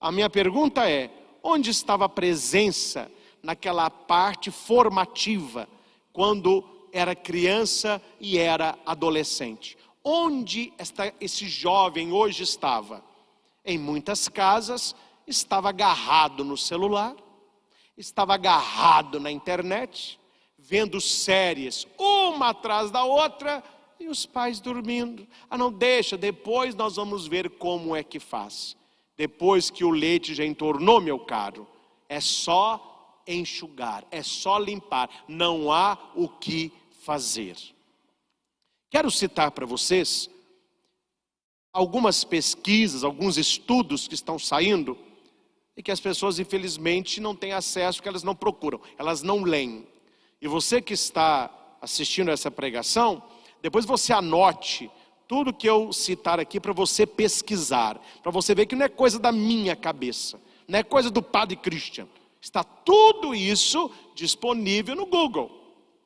A 0.00 0.10
minha 0.10 0.30
pergunta 0.30 0.88
é: 0.88 1.10
onde 1.42 1.68
estava 1.68 2.06
a 2.06 2.08
presença 2.08 3.12
naquela 3.42 3.90
parte 3.90 4.50
formativa, 4.50 5.68
quando 6.10 6.64
era 6.90 7.14
criança 7.14 8.00
e 8.18 8.38
era 8.38 8.78
adolescente? 8.86 9.76
Onde 10.02 10.72
esta, 10.78 11.12
esse 11.20 11.46
jovem 11.46 12.12
hoje 12.12 12.44
estava? 12.44 13.06
Em 13.68 13.76
muitas 13.76 14.28
casas, 14.28 14.96
estava 15.26 15.68
agarrado 15.68 16.42
no 16.42 16.56
celular, 16.56 17.14
estava 17.98 18.32
agarrado 18.32 19.20
na 19.20 19.30
internet, 19.30 20.18
vendo 20.56 20.98
séries, 21.02 21.86
uma 21.98 22.48
atrás 22.48 22.90
da 22.90 23.04
outra, 23.04 23.62
e 24.00 24.08
os 24.08 24.24
pais 24.24 24.58
dormindo. 24.58 25.28
Ah, 25.50 25.58
não 25.58 25.70
deixa, 25.70 26.16
depois 26.16 26.74
nós 26.74 26.96
vamos 26.96 27.26
ver 27.26 27.50
como 27.58 27.94
é 27.94 28.02
que 28.02 28.18
faz. 28.18 28.74
Depois 29.18 29.68
que 29.68 29.84
o 29.84 29.90
leite 29.90 30.34
já 30.34 30.46
entornou, 30.46 30.98
meu 30.98 31.18
caro, 31.18 31.68
é 32.08 32.20
só 32.20 33.22
enxugar, 33.26 34.02
é 34.10 34.22
só 34.22 34.58
limpar, 34.58 35.10
não 35.28 35.70
há 35.70 35.98
o 36.14 36.26
que 36.26 36.72
fazer. 37.02 37.56
Quero 38.88 39.10
citar 39.10 39.50
para 39.50 39.66
vocês 39.66 40.30
algumas 41.78 42.24
pesquisas, 42.24 43.04
alguns 43.04 43.38
estudos 43.38 44.08
que 44.08 44.14
estão 44.14 44.36
saindo 44.36 44.98
e 45.76 45.82
que 45.82 45.92
as 45.92 46.00
pessoas 46.00 46.40
infelizmente 46.40 47.20
não 47.20 47.36
têm 47.36 47.52
acesso, 47.52 48.02
que 48.02 48.08
elas 48.08 48.24
não 48.24 48.34
procuram, 48.34 48.80
elas 48.98 49.22
não 49.22 49.44
leem. 49.44 49.86
E 50.42 50.48
você 50.48 50.82
que 50.82 50.92
está 50.92 51.48
assistindo 51.80 52.32
essa 52.32 52.50
pregação, 52.50 53.22
depois 53.62 53.84
você 53.84 54.12
anote 54.12 54.90
tudo 55.28 55.54
que 55.54 55.68
eu 55.68 55.92
citar 55.92 56.40
aqui 56.40 56.58
para 56.58 56.72
você 56.72 57.06
pesquisar, 57.06 58.00
para 58.24 58.32
você 58.32 58.56
ver 58.56 58.66
que 58.66 58.74
não 58.74 58.86
é 58.86 58.88
coisa 58.88 59.20
da 59.20 59.30
minha 59.30 59.76
cabeça, 59.76 60.40
não 60.66 60.80
é 60.80 60.82
coisa 60.82 61.12
do 61.12 61.22
Padre 61.22 61.54
Christian. 61.54 62.08
Está 62.40 62.64
tudo 62.64 63.36
isso 63.36 63.88
disponível 64.16 64.96
no 64.96 65.06
Google. 65.06 65.48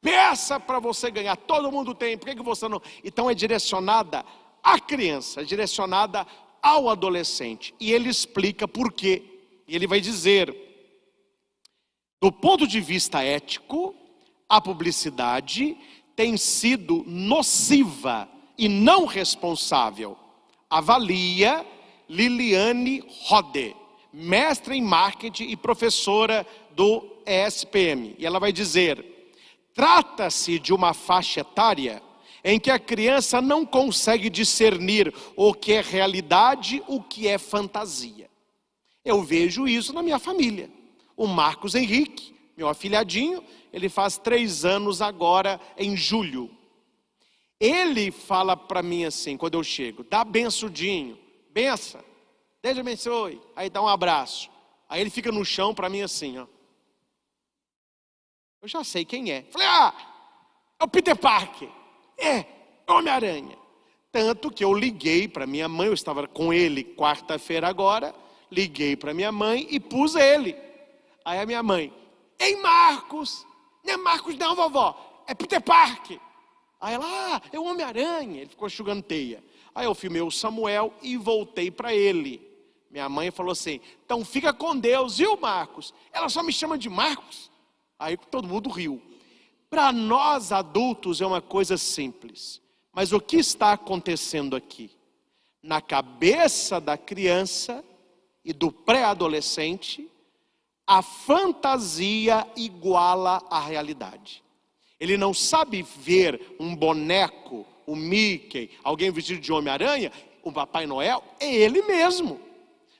Peça 0.00 0.58
para 0.58 0.80
você 0.80 1.08
ganhar. 1.08 1.36
Todo 1.36 1.70
mundo 1.70 1.94
tem. 1.94 2.18
Por 2.18 2.26
que, 2.26 2.34
que 2.34 2.42
você 2.42 2.68
não? 2.68 2.82
Então 3.04 3.30
é 3.30 3.34
direcionada 3.34 4.24
à 4.66 4.80
criança, 4.80 5.44
direcionada 5.44 6.26
ao 6.60 6.88
adolescente. 6.88 7.72
E 7.78 7.92
ele 7.92 8.08
explica 8.08 8.66
por 8.66 8.92
quê. 8.92 9.22
E 9.68 9.76
ele 9.76 9.86
vai 9.86 10.00
dizer: 10.00 10.52
do 12.20 12.32
ponto 12.32 12.66
de 12.66 12.80
vista 12.80 13.22
ético, 13.22 13.94
a 14.48 14.60
publicidade 14.60 15.76
tem 16.16 16.36
sido 16.36 17.04
nociva 17.06 18.28
e 18.58 18.68
não 18.68 19.06
responsável. 19.06 20.18
Avalia 20.68 21.64
Liliane 22.08 23.04
Rode, 23.26 23.76
mestra 24.12 24.74
em 24.74 24.82
marketing 24.82 25.44
e 25.44 25.56
professora 25.56 26.44
do 26.74 27.08
ESPM. 27.24 28.16
E 28.18 28.26
ela 28.26 28.40
vai 28.40 28.52
dizer: 28.52 29.32
trata-se 29.72 30.58
de 30.58 30.74
uma 30.74 30.92
faixa 30.92 31.40
etária 31.40 32.02
em 32.48 32.60
que 32.60 32.70
a 32.70 32.78
criança 32.78 33.42
não 33.42 33.66
consegue 33.66 34.30
discernir 34.30 35.12
o 35.34 35.52
que 35.52 35.72
é 35.72 35.80
realidade, 35.80 36.80
o 36.86 37.02
que 37.02 37.26
é 37.26 37.38
fantasia. 37.38 38.30
Eu 39.04 39.20
vejo 39.24 39.66
isso 39.66 39.92
na 39.92 40.00
minha 40.00 40.20
família. 40.20 40.70
O 41.16 41.26
Marcos 41.26 41.74
Henrique, 41.74 42.36
meu 42.56 42.68
afilhadinho, 42.68 43.42
ele 43.72 43.88
faz 43.88 44.16
três 44.16 44.64
anos 44.64 45.02
agora 45.02 45.60
em 45.76 45.96
julho. 45.96 46.48
Ele 47.58 48.12
fala 48.12 48.56
para 48.56 48.80
mim 48.80 49.04
assim, 49.04 49.36
quando 49.36 49.54
eu 49.54 49.64
chego, 49.64 50.04
dá 50.04 50.22
bençudinho, 50.22 51.18
bença, 51.50 52.04
Deus 52.62 52.78
abençoe. 52.78 53.40
Aí 53.56 53.68
dá 53.68 53.82
um 53.82 53.88
abraço. 53.88 54.48
Aí 54.88 55.00
ele 55.00 55.10
fica 55.10 55.32
no 55.32 55.44
chão 55.44 55.74
para 55.74 55.88
mim 55.88 56.02
assim, 56.02 56.38
ó. 56.38 56.46
Eu 58.62 58.68
já 58.68 58.84
sei 58.84 59.04
quem 59.04 59.32
é. 59.32 59.42
Falei, 59.50 59.66
ah, 59.66 59.92
é 60.78 60.84
o 60.84 60.88
Peter 60.88 61.16
Parker. 61.16 61.75
É, 62.18 62.44
Homem-Aranha. 62.88 63.56
Tanto 64.10 64.50
que 64.50 64.64
eu 64.64 64.72
liguei 64.72 65.28
para 65.28 65.46
minha 65.46 65.68
mãe, 65.68 65.88
eu 65.88 65.94
estava 65.94 66.26
com 66.26 66.52
ele 66.52 66.82
quarta-feira 66.82 67.68
agora, 67.68 68.14
liguei 68.50 68.96
para 68.96 69.12
minha 69.12 69.30
mãe 69.30 69.66
e 69.70 69.78
pus 69.78 70.14
ele. 70.14 70.56
Aí 71.24 71.38
a 71.38 71.46
minha 71.46 71.62
mãe, 71.62 71.92
ei 72.38 72.56
Marcos, 72.56 73.46
não 73.84 73.94
é 73.94 73.96
Marcos 73.96 74.36
não, 74.36 74.56
vovó, 74.56 75.24
é 75.26 75.34
Peter 75.34 75.60
Parker. 75.60 76.18
Aí 76.80 76.94
ela, 76.94 77.04
ah, 77.06 77.42
é 77.52 77.58
o 77.58 77.64
Homem-Aranha. 77.64 78.42
Ele 78.42 78.50
ficou 78.50 78.68
teia. 79.02 79.42
Aí 79.74 79.86
eu 79.86 79.94
filmei 79.94 80.22
o 80.22 80.30
Samuel 80.30 80.92
e 81.02 81.16
voltei 81.16 81.70
para 81.70 81.94
ele. 81.94 82.40
Minha 82.90 83.08
mãe 83.08 83.30
falou 83.30 83.52
assim: 83.52 83.80
então 84.04 84.24
fica 84.24 84.52
com 84.52 84.76
Deus, 84.76 85.18
viu, 85.18 85.36
Marcos? 85.36 85.92
Ela 86.12 86.28
só 86.28 86.42
me 86.42 86.52
chama 86.52 86.78
de 86.78 86.88
Marcos. 86.88 87.50
Aí 87.98 88.16
todo 88.16 88.48
mundo 88.48 88.70
riu. 88.70 89.02
Para 89.68 89.92
nós 89.92 90.52
adultos 90.52 91.20
é 91.20 91.26
uma 91.26 91.40
coisa 91.40 91.76
simples. 91.76 92.60
Mas 92.92 93.12
o 93.12 93.20
que 93.20 93.36
está 93.36 93.72
acontecendo 93.72 94.56
aqui? 94.56 94.90
Na 95.62 95.80
cabeça 95.80 96.80
da 96.80 96.96
criança 96.96 97.84
e 98.44 98.52
do 98.52 98.70
pré-adolescente, 98.70 100.08
a 100.86 101.02
fantasia 101.02 102.46
iguala 102.56 103.42
a 103.50 103.60
realidade. 103.60 104.42
Ele 104.98 105.16
não 105.16 105.34
sabe 105.34 105.82
ver 105.82 106.56
um 106.58 106.74
boneco, 106.74 107.66
o 107.86 107.94
Mickey, 107.94 108.70
alguém 108.82 109.10
vestido 109.10 109.40
de 109.40 109.52
Homem-Aranha, 109.52 110.12
o 110.42 110.52
Papai 110.52 110.86
Noel, 110.86 111.22
é 111.40 111.52
ele 111.52 111.82
mesmo. 111.82 112.40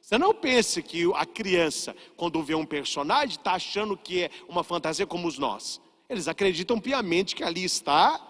Você 0.03 0.19
não 0.19 0.35
pense 0.35 0.83
que 0.83 1.11
a 1.15 1.25
criança, 1.25 1.97
quando 2.17 2.43
vê 2.43 2.55
um 2.55 2.67
personagem, 2.67 3.37
está 3.37 3.53
achando 3.53 3.97
que 3.97 4.25
é 4.25 4.31
uma 4.49 4.63
fantasia 4.63 5.07
como 5.07 5.27
os 5.27 5.39
nós. 5.39 5.81
Eles 6.09 6.29
acreditam 6.29 6.81
piamente 6.81 7.35
que 7.35 7.43
ali 7.43 7.65
está 7.65 8.21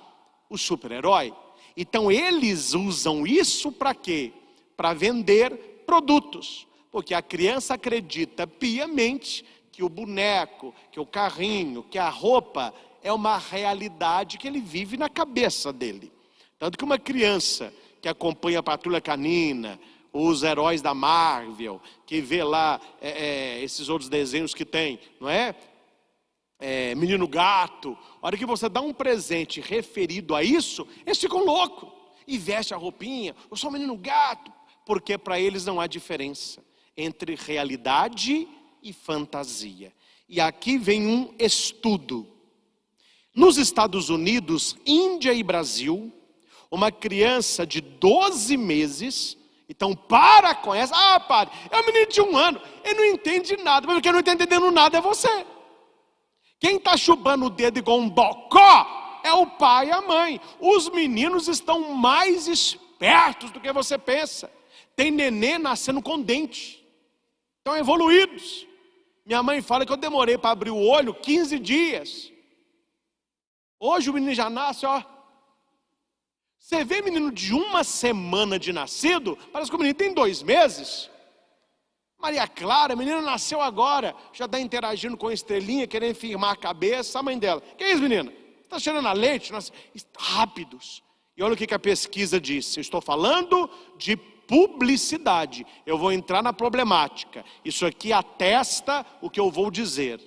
o 0.49 0.57
super-herói. 0.57 1.35
Então 1.77 2.11
eles 2.11 2.73
usam 2.75 3.27
isso 3.27 3.71
para 3.71 3.95
quê? 3.95 4.33
Para 4.77 4.95
vender 4.95 5.83
produtos. 5.87 6.67
Porque 6.91 7.13
a 7.13 7.21
criança 7.21 7.75
acredita 7.75 8.47
piamente 8.47 9.45
que 9.71 9.85
o 9.85 9.89
boneco, 9.89 10.75
que 10.91 10.99
o 10.99 11.05
carrinho, 11.05 11.83
que 11.83 11.99
a 11.99 12.09
roupa 12.09 12.73
é 13.03 13.13
uma 13.13 13.37
realidade 13.37 14.39
que 14.39 14.49
ele 14.49 14.61
vive 14.61 14.97
na 14.97 15.09
cabeça 15.09 15.73
dele. 15.73 16.11
Tanto 16.59 16.79
que 16.79 16.85
uma 16.85 16.99
criança 16.99 17.73
que 18.01 18.09
acompanha 18.09 18.61
a 18.61 18.63
Patrulha 18.63 19.01
Canina, 19.01 19.79
os 20.13 20.43
heróis 20.43 20.81
da 20.81 20.95
Marvel, 20.95 21.81
que 22.07 22.21
vê 22.21 22.43
lá 22.43 22.81
é, 23.01 23.11
é, 23.59 23.63
esses 23.63 23.89
outros 23.89 24.09
desenhos 24.09 24.55
que 24.55 24.65
tem, 24.65 24.99
não 25.21 25.29
é? 25.29 25.55
É? 26.59 26.95
Menino 26.95 27.29
Gato. 27.29 27.97
A 28.21 28.27
hora 28.27 28.37
que 28.37 28.47
você 28.47 28.69
dá 28.69 28.81
um 28.81 28.93
presente 28.93 29.61
referido 29.61 30.35
a 30.35 30.43
isso, 30.43 30.87
eles 31.05 31.19
ficam 31.19 31.45
loucos 31.45 31.91
e 32.27 32.39
veste 32.39 32.75
a 32.75 32.77
roupinha. 32.77 33.35
Eu 33.51 33.57
sou 33.57 33.71
Menino 33.71 33.97
Gato, 33.97 34.53
porque 34.85 35.17
para 35.17 35.39
eles 35.41 35.65
não 35.65 35.81
há 35.81 35.87
diferença 35.87 36.65
entre 36.97 37.35
realidade 37.35 38.49
e 38.83 38.93
fantasia. 38.93 39.93
E 40.29 40.41
aqui 40.41 40.79
vem 40.79 41.07
um 41.07 41.35
estudo. 41.39 42.27
Nos 43.35 43.59
Estados 43.59 44.09
Unidos, 44.09 44.77
Índia 44.87 45.33
e 45.33 45.43
Brasil, 45.43 46.11
uma 46.71 46.91
criança 46.91 47.67
de 47.67 47.81
12 47.81 48.57
meses 48.57 49.37
então, 49.69 49.97
para 49.97 50.55
com 50.55 50.73
essa. 50.73 50.95
Ah, 50.95 51.19
padre, 51.19 51.53
é 51.71 51.81
um 51.81 51.87
menino 51.87 52.07
de 52.07 52.21
um 52.21 52.37
ano, 52.37 52.61
ele 52.85 52.95
não 52.95 53.05
entende 53.05 53.57
nada, 53.57 53.87
mas 53.87 54.01
quem 54.01 54.13
não 54.13 54.21
está 54.21 54.33
entendendo 54.33 54.71
nada 54.71 54.99
é 54.99 55.01
você. 55.01 55.45
Quem 56.59 56.77
está 56.77 56.97
chupando 56.97 57.47
o 57.47 57.51
dedo 57.51 57.79
igual 57.79 57.99
um 57.99 58.09
bocó 58.09 59.21
é 59.23 59.33
o 59.33 59.47
pai 59.47 59.89
e 59.89 59.93
a 59.93 60.01
mãe. 60.01 60.41
Os 60.61 60.89
meninos 60.89 61.49
estão 61.49 61.93
mais 61.95 62.47
espertos 62.47 63.51
do 63.51 63.61
que 63.61 63.73
você 63.73 63.99
pensa. 63.99 64.51
Tem 64.95 65.11
nenê 65.11 65.59
nascendo 65.59 66.01
com 66.01 66.21
dente, 66.21 66.83
estão 67.59 67.77
evoluídos. 67.77 68.67
Minha 69.25 69.43
mãe 69.43 69.61
fala 69.61 69.85
que 69.85 69.93
eu 69.93 69.97
demorei 69.97 70.39
para 70.39 70.51
abrir 70.51 70.71
o 70.71 70.81
olho 70.81 71.13
15 71.13 71.59
dias. 71.59 72.33
Hoje 73.79 74.09
o 74.09 74.15
menino 74.15 74.33
já 74.33 74.49
nasce, 74.49 74.87
ó, 74.87 75.03
você 76.67 76.85
vê 76.85 77.01
menino 77.01 77.31
de 77.31 77.53
uma 77.53 77.85
semana 77.85 78.59
de 78.59 78.73
nascido, 78.73 79.39
parece 79.53 79.71
que 79.71 79.77
o 79.77 79.79
menino 79.79 79.97
tem 79.97 80.13
dois 80.13 80.43
meses. 80.43 81.09
Maria 82.19 82.47
Clara, 82.49 82.95
a 82.95 82.97
menina 82.97 83.21
nasceu 83.21 83.61
agora, 83.61 84.15
já 84.33 84.47
está 84.47 84.59
interagindo 84.59 85.17
com 85.17 85.29
a 85.29 85.35
estrelinha, 85.35 85.87
querendo 85.87 86.15
firmar 86.15 86.53
a 86.53 86.57
cabeça. 86.57 87.19
A 87.19 87.23
mãe 87.23 87.39
dela, 87.39 87.61
que 87.77 87.85
é 87.85 87.93
isso, 87.93 88.03
menina? 88.03 88.33
Está 88.63 88.79
cheirando 88.79 89.07
a 89.07 89.13
leite? 89.13 89.53
Nossa, 89.53 89.73
rápidos. 90.19 91.03
E 91.37 91.43
olha 91.43 91.55
o 91.55 91.57
que 91.57 91.73
a 91.73 91.79
pesquisa 91.79 92.41
disse. 92.41 92.81
Estou 92.81 93.01
falando 93.01 93.71
de 93.97 94.17
publicidade. 94.17 95.67
Eu 95.85 95.99
vou 95.99 96.11
entrar 96.11 96.43
na 96.43 96.53
problemática. 96.53 97.45
Isso 97.65 97.85
aqui 97.85 98.13
atesta 98.13 99.05
o 99.21 99.29
que 99.29 99.39
eu 99.39 99.51
vou 99.51 99.71
dizer. 99.71 100.21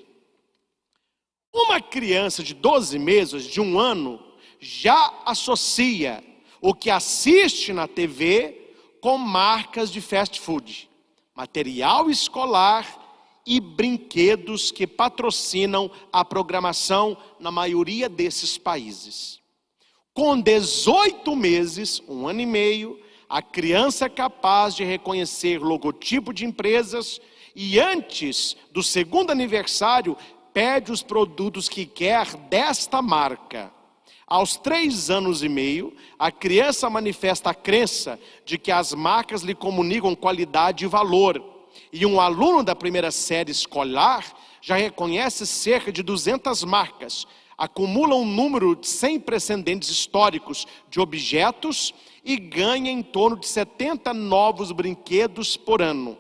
Uma 1.54 1.82
criança 1.82 2.44
de 2.44 2.54
12 2.54 3.00
meses, 3.00 3.46
de 3.46 3.60
um 3.60 3.80
ano, 3.80 4.24
já 4.60 5.22
associa 5.26 6.24
o 6.62 6.74
que 6.74 6.90
assiste 6.90 7.74
na 7.74 7.88
TV 7.88 8.76
com 9.02 9.18
marcas 9.18 9.92
de 9.92 10.02
fast 10.02 10.40
food, 10.40 10.89
material 11.40 12.10
escolar 12.10 12.86
e 13.48 13.62
brinquedos 13.62 14.72
que 14.72 14.86
patrocinam 14.86 15.90
a 16.12 16.26
programação 16.26 17.16
na 17.40 17.50
maioria 17.50 18.10
desses 18.10 18.58
países. 18.58 19.40
Com 20.14 20.38
18 20.42 21.34
meses, 21.38 22.04
um 22.10 22.28
ano 22.28 22.42
e 22.42 22.46
meio, 22.46 23.00
a 23.30 23.42
criança 23.42 24.08
é 24.08 24.10
capaz 24.10 24.76
de 24.76 24.84
reconhecer 24.84 25.60
logotipo 25.60 26.34
de 26.34 26.44
empresas 26.44 27.22
e 27.56 27.80
antes 27.80 28.58
do 28.74 28.84
segundo 28.84 29.32
aniversário 29.32 30.18
pede 30.54 30.92
os 30.92 31.02
produtos 31.02 31.70
que 31.70 31.86
quer 31.86 32.36
desta 32.50 33.02
marca. 33.02 33.72
Aos 34.30 34.56
três 34.56 35.10
anos 35.10 35.42
e 35.42 35.50
meio, 35.50 35.92
a 36.20 36.32
criança 36.32 36.88
manifesta 36.88 37.50
a 37.50 37.54
crença 37.56 38.20
de 38.46 38.60
que 38.60 38.72
as 38.72 38.94
marcas 38.94 39.42
lhe 39.42 39.56
comunicam 39.56 40.14
qualidade 40.14 40.86
e 40.86 40.88
valor. 40.88 41.44
E 41.92 42.06
um 42.06 42.22
aluno 42.22 42.64
da 42.64 42.76
primeira 42.76 43.10
série 43.10 43.52
escolar 43.52 44.24
já 44.62 44.76
reconhece 44.76 45.48
cerca 45.48 45.92
de 45.92 46.04
200 46.04 46.64
marcas, 46.64 47.26
acumula 47.58 48.16
um 48.16 48.26
número 48.26 48.78
sem 48.84 49.20
precedentes 49.20 49.90
históricos 49.90 50.68
de 50.92 51.00
objetos 51.00 51.92
e 52.24 52.38
ganha 52.38 52.92
em 52.92 53.02
torno 53.02 53.38
de 53.38 53.48
70 53.48 54.14
novos 54.14 54.72
brinquedos 54.72 55.58
por 55.58 55.82
ano. 55.82 56.16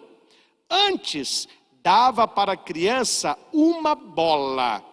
Antes, 0.67 1.48
dava 1.84 2.28
para 2.28 2.54
a 2.54 2.58
criança 2.58 3.38
uma 3.54 3.93
bola 3.93 4.88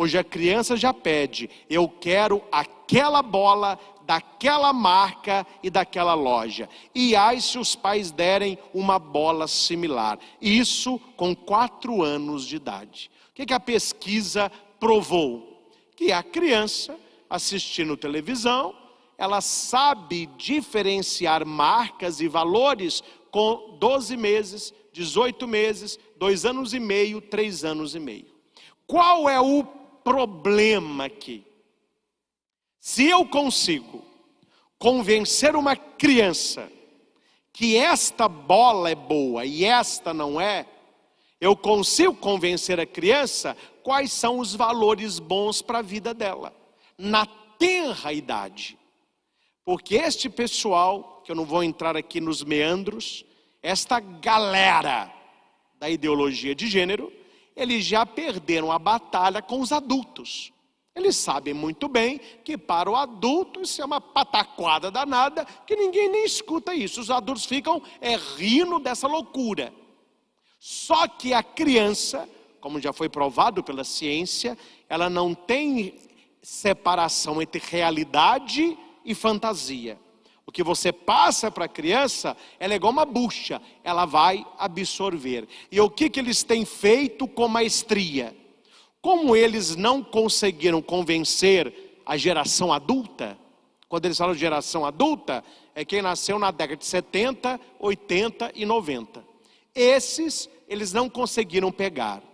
Hoje 0.00 0.16
a 0.16 0.24
criança 0.24 0.78
já 0.78 0.94
pede, 0.94 1.50
eu 1.68 1.86
quero 1.86 2.42
aquela 2.50 3.20
bola 3.20 3.78
daquela 4.06 4.72
marca 4.72 5.46
e 5.62 5.68
daquela 5.68 6.14
loja. 6.14 6.70
E 6.94 7.14
aí 7.14 7.38
se 7.38 7.58
os 7.58 7.76
pais 7.76 8.10
derem 8.10 8.58
uma 8.72 8.98
bola 8.98 9.46
similar. 9.46 10.18
Isso 10.40 10.98
com 11.18 11.36
quatro 11.36 12.02
anos 12.02 12.46
de 12.46 12.56
idade. 12.56 13.10
O 13.30 13.34
que, 13.34 13.44
que 13.44 13.52
a 13.52 13.60
pesquisa 13.60 14.50
provou? 14.80 15.70
Que 15.94 16.12
a 16.12 16.22
criança, 16.22 16.98
assistindo 17.28 17.94
televisão, 17.94 18.74
ela 19.18 19.42
sabe 19.42 20.30
diferenciar 20.38 21.44
marcas 21.44 22.22
e 22.22 22.26
valores 22.26 23.02
com 23.30 23.76
12 23.78 24.16
meses, 24.16 24.72
18 24.94 25.46
meses, 25.46 25.98
dois 26.16 26.46
anos 26.46 26.72
e 26.72 26.80
meio, 26.80 27.20
três 27.20 27.66
anos 27.66 27.94
e 27.94 28.00
meio. 28.00 28.30
Qual 28.86 29.28
é 29.28 29.38
o 29.38 29.79
problema 30.04 31.04
aqui. 31.06 31.44
Se 32.78 33.08
eu 33.08 33.26
consigo 33.26 34.04
convencer 34.78 35.54
uma 35.54 35.76
criança 35.76 36.70
que 37.52 37.76
esta 37.76 38.26
bola 38.28 38.90
é 38.90 38.94
boa 38.94 39.44
e 39.44 39.64
esta 39.64 40.14
não 40.14 40.40
é, 40.40 40.66
eu 41.40 41.56
consigo 41.56 42.14
convencer 42.14 42.80
a 42.80 42.86
criança 42.86 43.56
quais 43.82 44.12
são 44.12 44.38
os 44.38 44.54
valores 44.54 45.18
bons 45.18 45.60
para 45.60 45.78
a 45.78 45.82
vida 45.82 46.14
dela, 46.14 46.54
na 46.96 47.26
tenra 47.58 48.12
idade. 48.12 48.78
Porque 49.64 49.96
este 49.96 50.28
pessoal, 50.28 51.22
que 51.24 51.30
eu 51.30 51.36
não 51.36 51.44
vou 51.44 51.62
entrar 51.62 51.96
aqui 51.96 52.20
nos 52.20 52.42
meandros, 52.42 53.24
esta 53.62 54.00
galera 54.00 55.12
da 55.78 55.88
ideologia 55.88 56.54
de 56.54 56.66
gênero, 56.66 57.12
eles 57.60 57.84
já 57.84 58.06
perderam 58.06 58.72
a 58.72 58.78
batalha 58.78 59.42
com 59.42 59.60
os 59.60 59.70
adultos. 59.70 60.52
eles 60.94 61.16
sabem 61.16 61.54
muito 61.54 61.88
bem 61.88 62.20
que 62.44 62.58
para 62.58 62.90
o 62.90 62.96
adulto 62.96 63.62
isso 63.62 63.80
é 63.80 63.84
uma 63.84 64.00
pataquada 64.00 64.90
danada, 64.90 65.44
que 65.66 65.76
ninguém 65.76 66.10
nem 66.10 66.24
escuta 66.24 66.74
isso. 66.74 67.00
Os 67.00 67.10
adultos 67.10 67.44
ficam 67.44 67.82
é, 68.00 68.16
rindo 68.16 68.78
dessa 68.78 69.06
loucura. 69.06 69.72
Só 70.58 71.06
que 71.06 71.32
a 71.32 71.42
criança, 71.42 72.28
como 72.60 72.80
já 72.80 72.92
foi 72.92 73.08
provado 73.08 73.62
pela 73.62 73.84
ciência, 73.84 74.58
ela 74.88 75.08
não 75.08 75.34
tem 75.34 75.98
separação 76.42 77.40
entre 77.40 77.62
realidade 77.64 78.76
e 79.04 79.14
fantasia. 79.14 79.98
O 80.50 80.52
que 80.52 80.64
você 80.64 80.92
passa 80.92 81.48
para 81.48 81.66
a 81.66 81.68
criança, 81.68 82.36
ela 82.58 82.72
é 82.72 82.76
igual 82.76 82.92
uma 82.92 83.04
bucha, 83.04 83.62
ela 83.84 84.04
vai 84.04 84.44
absorver. 84.58 85.46
E 85.70 85.80
o 85.80 85.88
que, 85.88 86.10
que 86.10 86.18
eles 86.18 86.42
têm 86.42 86.64
feito 86.64 87.28
com 87.28 87.46
maestria? 87.46 88.36
Como 89.00 89.36
eles 89.36 89.76
não 89.76 90.02
conseguiram 90.02 90.82
convencer 90.82 92.02
a 92.04 92.16
geração 92.16 92.72
adulta, 92.72 93.38
quando 93.88 94.06
eles 94.06 94.18
falam 94.18 94.34
de 94.34 94.40
geração 94.40 94.84
adulta, 94.84 95.44
é 95.72 95.84
quem 95.84 96.02
nasceu 96.02 96.36
na 96.36 96.50
década 96.50 96.78
de 96.78 96.84
70, 96.84 97.60
80 97.78 98.50
e 98.56 98.66
90. 98.66 99.24
Esses 99.72 100.50
eles 100.66 100.92
não 100.92 101.08
conseguiram 101.08 101.70
pegar. 101.70 102.24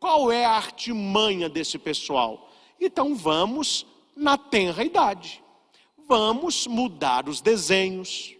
Qual 0.00 0.32
é 0.32 0.46
a 0.46 0.52
artimanha 0.52 1.50
desse 1.50 1.78
pessoal? 1.78 2.50
Então 2.80 3.14
vamos 3.14 3.86
na 4.16 4.38
tenra 4.38 4.82
idade. 4.82 5.42
Vamos 6.08 6.66
mudar 6.66 7.28
os 7.28 7.42
desenhos, 7.42 8.34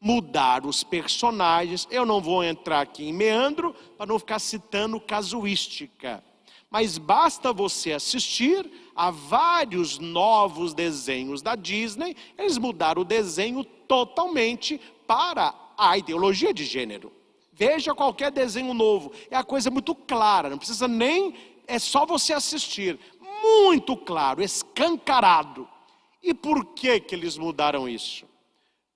mudar 0.00 0.64
os 0.64 0.84
personagens. 0.84 1.88
Eu 1.90 2.06
não 2.06 2.20
vou 2.20 2.44
entrar 2.44 2.82
aqui 2.82 3.08
em 3.08 3.12
meandro 3.12 3.74
para 3.98 4.06
não 4.06 4.16
ficar 4.16 4.38
citando 4.38 5.00
casuística. 5.00 6.22
Mas 6.70 6.98
basta 6.98 7.52
você 7.52 7.90
assistir 7.90 8.70
a 8.94 9.10
vários 9.10 9.98
novos 9.98 10.72
desenhos 10.72 11.42
da 11.42 11.56
Disney, 11.56 12.16
eles 12.38 12.58
mudaram 12.58 13.02
o 13.02 13.04
desenho 13.04 13.64
totalmente 13.64 14.80
para 15.04 15.52
a 15.76 15.98
ideologia 15.98 16.54
de 16.54 16.64
gênero. 16.64 17.10
Veja 17.52 17.92
qualquer 17.92 18.30
desenho 18.30 18.72
novo, 18.72 19.10
é 19.28 19.36
a 19.36 19.42
coisa 19.42 19.68
muito 19.68 19.96
clara, 19.96 20.48
não 20.48 20.58
precisa 20.58 20.86
nem, 20.86 21.34
é 21.66 21.76
só 21.80 22.06
você 22.06 22.32
assistir. 22.32 23.00
Muito 23.42 23.96
claro, 23.96 24.40
escancarado. 24.40 25.66
E 26.22 26.34
por 26.34 26.74
que, 26.74 27.00
que 27.00 27.14
eles 27.14 27.36
mudaram 27.36 27.88
isso? 27.88 28.26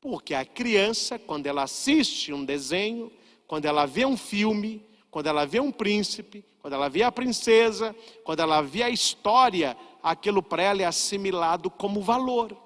Porque 0.00 0.34
a 0.34 0.44
criança, 0.44 1.18
quando 1.18 1.46
ela 1.46 1.62
assiste 1.62 2.32
um 2.32 2.44
desenho, 2.44 3.10
quando 3.46 3.64
ela 3.64 3.86
vê 3.86 4.04
um 4.04 4.16
filme, 4.16 4.84
quando 5.10 5.28
ela 5.28 5.46
vê 5.46 5.60
um 5.60 5.72
príncipe, 5.72 6.44
quando 6.60 6.74
ela 6.74 6.88
vê 6.88 7.02
a 7.02 7.12
princesa, 7.12 7.94
quando 8.24 8.40
ela 8.40 8.60
vê 8.60 8.82
a 8.82 8.90
história, 8.90 9.76
aquilo 10.02 10.42
para 10.42 10.62
ela 10.62 10.82
é 10.82 10.84
assimilado 10.84 11.70
como 11.70 12.02
valor. 12.02 12.56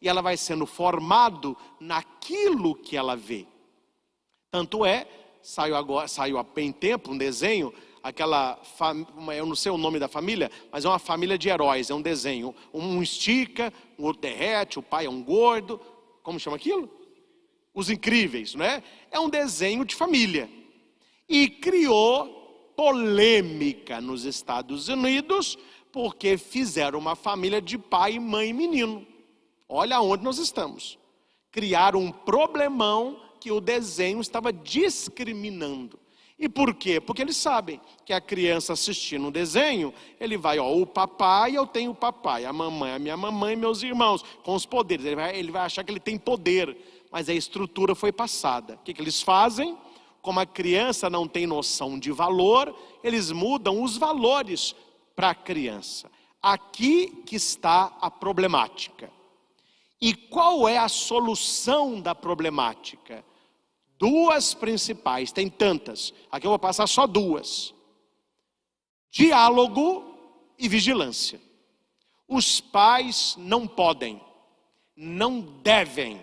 E 0.00 0.08
ela 0.08 0.20
vai 0.20 0.36
sendo 0.36 0.66
formado 0.66 1.56
naquilo 1.80 2.74
que 2.74 2.96
ela 2.96 3.16
vê. 3.16 3.46
Tanto 4.50 4.84
é, 4.84 5.06
saiu 5.42 5.76
agora, 5.76 6.06
saiu 6.06 6.38
há 6.38 6.42
bem 6.42 6.70
tempo 6.70 7.12
um 7.12 7.18
desenho, 7.18 7.72
aquela, 8.06 8.60
eu 9.36 9.44
não 9.44 9.56
sei 9.56 9.72
o 9.72 9.76
nome 9.76 9.98
da 9.98 10.06
família, 10.06 10.50
mas 10.70 10.84
é 10.84 10.88
uma 10.88 10.98
família 10.98 11.36
de 11.36 11.48
heróis, 11.48 11.90
é 11.90 11.94
um 11.94 12.00
desenho. 12.00 12.54
Um 12.72 13.02
estica, 13.02 13.72
um 13.98 14.04
outro 14.04 14.22
derrete, 14.22 14.78
o 14.78 14.82
pai 14.82 15.06
é 15.06 15.10
um 15.10 15.22
gordo, 15.22 15.80
como 16.22 16.38
chama 16.38 16.56
aquilo? 16.56 16.88
Os 17.74 17.90
Incríveis, 17.90 18.54
não 18.54 18.64
é? 18.64 18.82
É 19.10 19.18
um 19.18 19.28
desenho 19.28 19.84
de 19.84 19.94
família 19.94 20.48
e 21.28 21.48
criou 21.48 22.72
polêmica 22.76 24.00
nos 24.00 24.24
Estados 24.24 24.88
Unidos, 24.88 25.58
porque 25.90 26.38
fizeram 26.38 26.98
uma 26.98 27.16
família 27.16 27.60
de 27.60 27.76
pai, 27.76 28.18
mãe 28.18 28.50
e 28.50 28.52
menino. 28.52 29.04
Olha 29.68 30.00
onde 30.00 30.22
nós 30.22 30.38
estamos. 30.38 30.96
Criaram 31.50 32.00
um 32.00 32.12
problemão 32.12 33.20
que 33.40 33.50
o 33.50 33.60
desenho 33.60 34.20
estava 34.20 34.52
discriminando. 34.52 35.98
E 36.38 36.48
por 36.48 36.74
quê? 36.74 37.00
Porque 37.00 37.22
eles 37.22 37.36
sabem 37.36 37.80
que 38.04 38.12
a 38.12 38.20
criança 38.20 38.74
assistindo 38.74 39.28
um 39.28 39.30
desenho, 39.30 39.92
ele 40.20 40.36
vai, 40.36 40.58
ó, 40.58 40.70
o 40.70 40.86
papai, 40.86 41.56
eu 41.56 41.66
tenho 41.66 41.92
o 41.92 41.94
papai, 41.94 42.44
a 42.44 42.52
mamãe, 42.52 42.92
a 42.92 42.98
minha 42.98 43.16
mamãe, 43.16 43.56
meus 43.56 43.82
irmãos, 43.82 44.22
com 44.42 44.54
os 44.54 44.66
poderes. 44.66 45.06
Ele 45.06 45.16
vai, 45.16 45.36
ele 45.36 45.50
vai 45.50 45.62
achar 45.62 45.82
que 45.82 45.90
ele 45.90 46.00
tem 46.00 46.18
poder, 46.18 46.76
mas 47.10 47.28
a 47.28 47.34
estrutura 47.34 47.94
foi 47.94 48.12
passada. 48.12 48.74
O 48.74 48.78
que, 48.78 48.92
que 48.92 49.00
eles 49.00 49.22
fazem? 49.22 49.76
como 50.26 50.40
a 50.40 50.44
criança 50.44 51.08
não 51.08 51.28
tem 51.28 51.46
noção 51.46 52.00
de 52.00 52.10
valor, 52.10 52.76
eles 53.04 53.30
mudam 53.30 53.80
os 53.80 53.96
valores 53.96 54.74
para 55.14 55.30
a 55.30 55.34
criança. 55.36 56.10
Aqui 56.42 57.22
que 57.24 57.36
está 57.36 57.96
a 58.00 58.10
problemática. 58.10 59.08
E 60.00 60.12
qual 60.12 60.68
é 60.68 60.78
a 60.78 60.88
solução 60.88 62.00
da 62.00 62.12
problemática? 62.12 63.24
Duas 63.98 64.54
principais, 64.54 65.32
tem 65.32 65.48
tantas. 65.48 66.12
Aqui 66.30 66.46
eu 66.46 66.50
vou 66.50 66.58
passar 66.58 66.86
só 66.86 67.06
duas: 67.06 67.74
diálogo 69.10 70.14
e 70.58 70.68
vigilância. 70.68 71.40
Os 72.28 72.60
pais 72.60 73.34
não 73.38 73.66
podem, 73.66 74.20
não 74.96 75.40
devem 75.40 76.20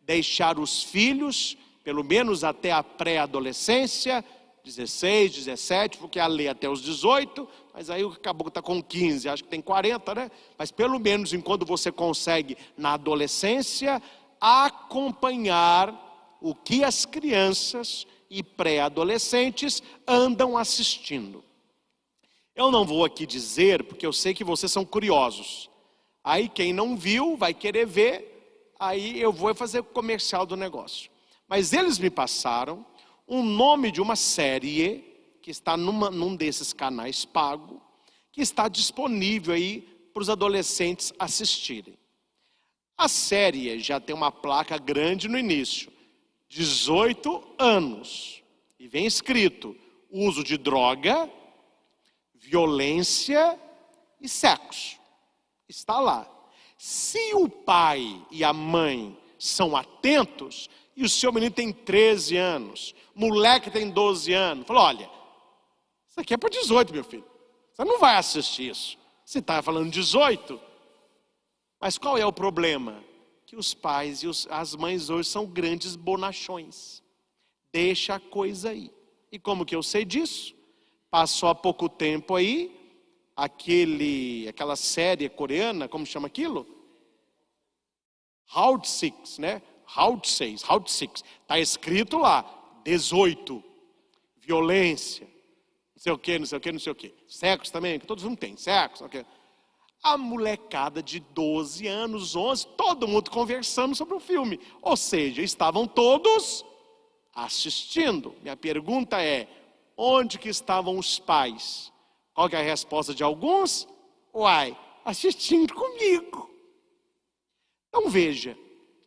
deixar 0.00 0.58
os 0.58 0.82
filhos 0.82 1.56
pelo 1.84 2.02
menos 2.02 2.42
até 2.42 2.72
a 2.72 2.82
pré-adolescência, 2.82 4.24
16, 4.64 5.34
17, 5.34 5.98
porque 5.98 6.18
a 6.18 6.26
lei 6.26 6.48
até 6.48 6.66
os 6.66 6.80
18, 6.80 7.46
mas 7.74 7.90
aí 7.90 8.02
acabou 8.02 8.46
que 8.46 8.48
está 8.48 8.62
com 8.62 8.82
15, 8.82 9.28
acho 9.28 9.44
que 9.44 9.50
tem 9.50 9.60
40, 9.60 10.14
né? 10.14 10.30
Mas 10.56 10.70
pelo 10.70 10.98
menos 10.98 11.34
enquanto 11.34 11.66
você 11.66 11.92
consegue 11.92 12.56
na 12.74 12.94
adolescência 12.94 14.00
acompanhar 14.40 16.03
o 16.44 16.54
que 16.54 16.84
as 16.84 17.06
crianças 17.06 18.06
e 18.28 18.42
pré-adolescentes 18.42 19.82
andam 20.06 20.58
assistindo. 20.58 21.42
Eu 22.54 22.70
não 22.70 22.84
vou 22.84 23.02
aqui 23.02 23.24
dizer, 23.24 23.82
porque 23.84 24.04
eu 24.04 24.12
sei 24.12 24.34
que 24.34 24.44
vocês 24.44 24.70
são 24.70 24.84
curiosos. 24.84 25.70
Aí 26.22 26.46
quem 26.46 26.70
não 26.70 26.98
viu 26.98 27.34
vai 27.34 27.54
querer 27.54 27.86
ver, 27.86 28.74
aí 28.78 29.18
eu 29.18 29.32
vou 29.32 29.54
fazer 29.54 29.80
o 29.80 29.84
comercial 29.84 30.44
do 30.44 30.54
negócio. 30.54 31.10
Mas 31.48 31.72
eles 31.72 31.98
me 31.98 32.10
passaram 32.10 32.84
um 33.26 33.42
nome 33.42 33.90
de 33.90 34.02
uma 34.02 34.14
série 34.14 35.02
que 35.40 35.50
está 35.50 35.78
numa, 35.78 36.10
num 36.10 36.36
desses 36.36 36.74
canais 36.74 37.24
pago, 37.24 37.80
que 38.30 38.42
está 38.42 38.68
disponível 38.68 39.54
aí 39.54 39.80
para 40.12 40.20
os 40.20 40.28
adolescentes 40.28 41.10
assistirem. 41.18 41.96
A 42.98 43.08
série 43.08 43.78
já 43.78 43.98
tem 43.98 44.14
uma 44.14 44.30
placa 44.30 44.76
grande 44.76 45.26
no 45.26 45.38
início, 45.38 45.93
18 46.54 47.42
anos, 47.58 48.40
e 48.78 48.86
vem 48.86 49.06
escrito: 49.06 49.76
uso 50.08 50.44
de 50.44 50.56
droga, 50.56 51.28
violência 52.32 53.58
e 54.20 54.28
sexo. 54.28 54.96
Está 55.68 55.98
lá. 55.98 56.30
Se 56.78 57.34
o 57.34 57.48
pai 57.48 58.24
e 58.30 58.44
a 58.44 58.52
mãe 58.52 59.18
são 59.36 59.74
atentos, 59.74 60.70
e 60.94 61.02
o 61.02 61.08
seu 61.08 61.32
menino 61.32 61.52
tem 61.52 61.72
13 61.72 62.36
anos, 62.36 62.94
moleque 63.16 63.68
tem 63.68 63.90
12 63.90 64.32
anos. 64.32 64.64
Falou: 64.64 64.84
olha, 64.84 65.10
isso 66.08 66.20
aqui 66.20 66.34
é 66.34 66.36
para 66.36 66.50
18, 66.50 66.94
meu 66.94 67.02
filho. 67.02 67.24
Você 67.72 67.84
não 67.84 67.98
vai 67.98 68.14
assistir 68.14 68.70
isso. 68.70 68.96
Você 69.24 69.40
está 69.40 69.60
falando 69.60 69.90
18. 69.90 70.60
Mas 71.80 71.98
qual 71.98 72.16
é 72.16 72.24
o 72.24 72.32
problema? 72.32 73.02
Que 73.46 73.56
os 73.56 73.74
pais 73.74 74.22
e 74.22 74.26
os, 74.26 74.46
as 74.50 74.74
mães 74.74 75.10
hoje 75.10 75.28
são 75.28 75.46
grandes 75.46 75.96
bonachões. 75.96 77.02
Deixa 77.72 78.14
a 78.14 78.20
coisa 78.20 78.70
aí. 78.70 78.90
E 79.30 79.38
como 79.38 79.66
que 79.66 79.74
eu 79.74 79.82
sei 79.82 80.04
disso? 80.04 80.54
Passou 81.10 81.48
há 81.48 81.54
pouco 81.54 81.88
tempo 81.88 82.34
aí, 82.34 82.74
aquele, 83.36 84.48
aquela 84.48 84.76
série 84.76 85.28
coreana, 85.28 85.88
como 85.88 86.06
chama 86.06 86.26
aquilo? 86.26 86.66
Round 88.46 88.88
Six, 88.88 89.38
né? 89.38 89.62
Round 89.86 90.28
6, 90.28 90.62
Round 90.62 90.90
6. 90.90 91.10
Está 91.42 91.58
escrito 91.58 92.18
lá, 92.18 92.44
18. 92.84 93.62
Violência. 94.36 95.26
Não 95.94 96.02
sei 96.02 96.12
o 96.12 96.18
que, 96.18 96.38
não 96.38 96.46
sei 96.46 96.58
o 96.58 96.60
que, 96.60 96.72
não 96.72 96.78
sei 96.78 96.92
o 96.92 96.94
que. 96.94 97.14
Sexo 97.28 97.72
também, 97.72 97.98
que 97.98 98.06
todos 98.06 98.24
mundo 98.24 98.36
tem, 98.36 98.56
sexo, 98.56 99.04
ok. 99.04 99.24
A 100.04 100.18
molecada 100.18 101.02
de 101.02 101.18
12 101.18 101.86
anos, 101.86 102.36
11, 102.36 102.66
todo 102.76 103.08
mundo 103.08 103.30
conversando 103.30 103.94
sobre 103.94 104.14
o 104.14 104.20
filme. 104.20 104.60
Ou 104.82 104.96
seja, 104.96 105.40
estavam 105.40 105.86
todos 105.86 106.62
assistindo. 107.34 108.34
Minha 108.42 108.56
pergunta 108.56 109.20
é: 109.22 109.48
onde 109.96 110.38
que 110.38 110.50
estavam 110.50 110.98
os 110.98 111.18
pais? 111.18 111.90
Qual 112.34 112.48
é 112.52 112.56
a 112.56 112.62
resposta 112.62 113.14
de 113.14 113.24
alguns? 113.24 113.88
Uai, 114.34 114.76
assistindo 115.04 115.72
comigo. 115.72 116.50
Então 117.88 118.10
veja, 118.10 118.58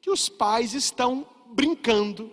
que 0.01 0.10
os 0.10 0.27
pais 0.29 0.73
estão 0.73 1.27
brincando 1.47 2.31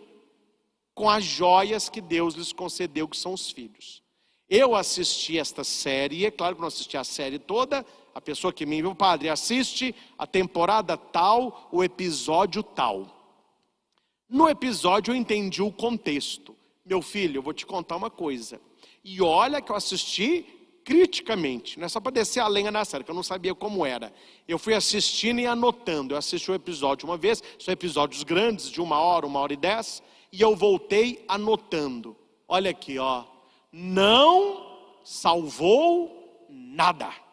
com 0.95 1.11
as 1.11 1.25
joias 1.25 1.89
que 1.89 2.01
Deus 2.01 2.35
lhes 2.35 2.53
concedeu, 2.53 3.09
que 3.09 3.17
são 3.17 3.35
os 3.35 3.51
filhos. 3.51 4.03
Eu 4.49 4.75
assisti 4.77 5.39
esta 5.39 5.65
série, 5.65 6.25
é 6.25 6.31
claro 6.31 6.55
que 6.55 6.61
não 6.61 6.69
assisti 6.69 6.97
a 6.97 7.03
série 7.03 7.39
toda, 7.39 7.85
a 8.15 8.21
pessoa 8.21 8.53
que 8.53 8.65
me 8.65 8.79
enviou, 8.79 8.95
padre, 8.95 9.29
assiste 9.29 9.95
a 10.17 10.27
temporada 10.27 10.97
tal, 10.97 11.69
o 11.73 11.83
episódio 11.83 12.63
tal. 12.63 13.43
No 14.29 14.49
episódio 14.49 15.13
eu 15.13 15.17
entendi 15.17 15.63
o 15.63 15.73
contexto. 15.73 16.55
Meu 16.85 17.03
filho, 17.03 17.39
eu 17.39 17.43
vou 17.43 17.53
te 17.53 17.67
contar 17.67 17.97
uma 17.97 18.11
coisa. 18.11 18.61
E 19.03 19.21
olha 19.21 19.61
que 19.61 19.73
eu 19.73 19.77
assisti 19.77 20.47
criticamente, 20.85 21.79
não 21.79 21.87
é 21.87 21.89
só 21.89 21.99
para 21.99 22.13
descer 22.13 22.41
a 22.41 22.47
lenha 22.47 22.71
na 22.71 22.85
série, 22.85 23.03
que 23.03 23.11
eu 23.11 23.15
não 23.15 23.23
sabia 23.23 23.55
como 23.55 23.87
era. 23.87 24.13
Eu 24.47 24.59
fui 24.59 24.75
assistindo 24.75 25.41
e 25.41 25.47
anotando. 25.47 26.15
Eu 26.15 26.19
assisti 26.19 26.51
o 26.51 26.55
episódio 26.55 27.09
uma 27.09 27.17
vez, 27.17 27.43
são 27.59 27.73
episódios 27.73 28.23
grandes, 28.23 28.71
de 28.71 28.83
uma 28.83 28.99
hora, 28.99 29.27
uma 29.27 29.41
hora 29.41 29.55
e 29.55 29.57
dez, 29.57 30.03
e 30.31 30.43
eu 30.43 30.55
voltei 30.55 31.25
anotando. 31.27 32.15
Olha 32.47 32.71
aqui, 32.71 32.99
ó. 32.99 33.25
Não 33.73 34.79
salvou 35.03 36.47
nada. 36.51 37.24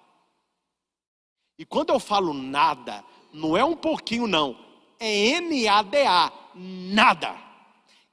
E 1.62 1.66
quando 1.66 1.92
eu 1.92 2.00
falo 2.00 2.34
nada, 2.34 3.06
não 3.32 3.56
é 3.56 3.64
um 3.64 3.76
pouquinho, 3.76 4.26
não. 4.26 4.58
É 5.00 5.38
N-A-D-A. 5.38 6.34
Nada. 6.56 7.38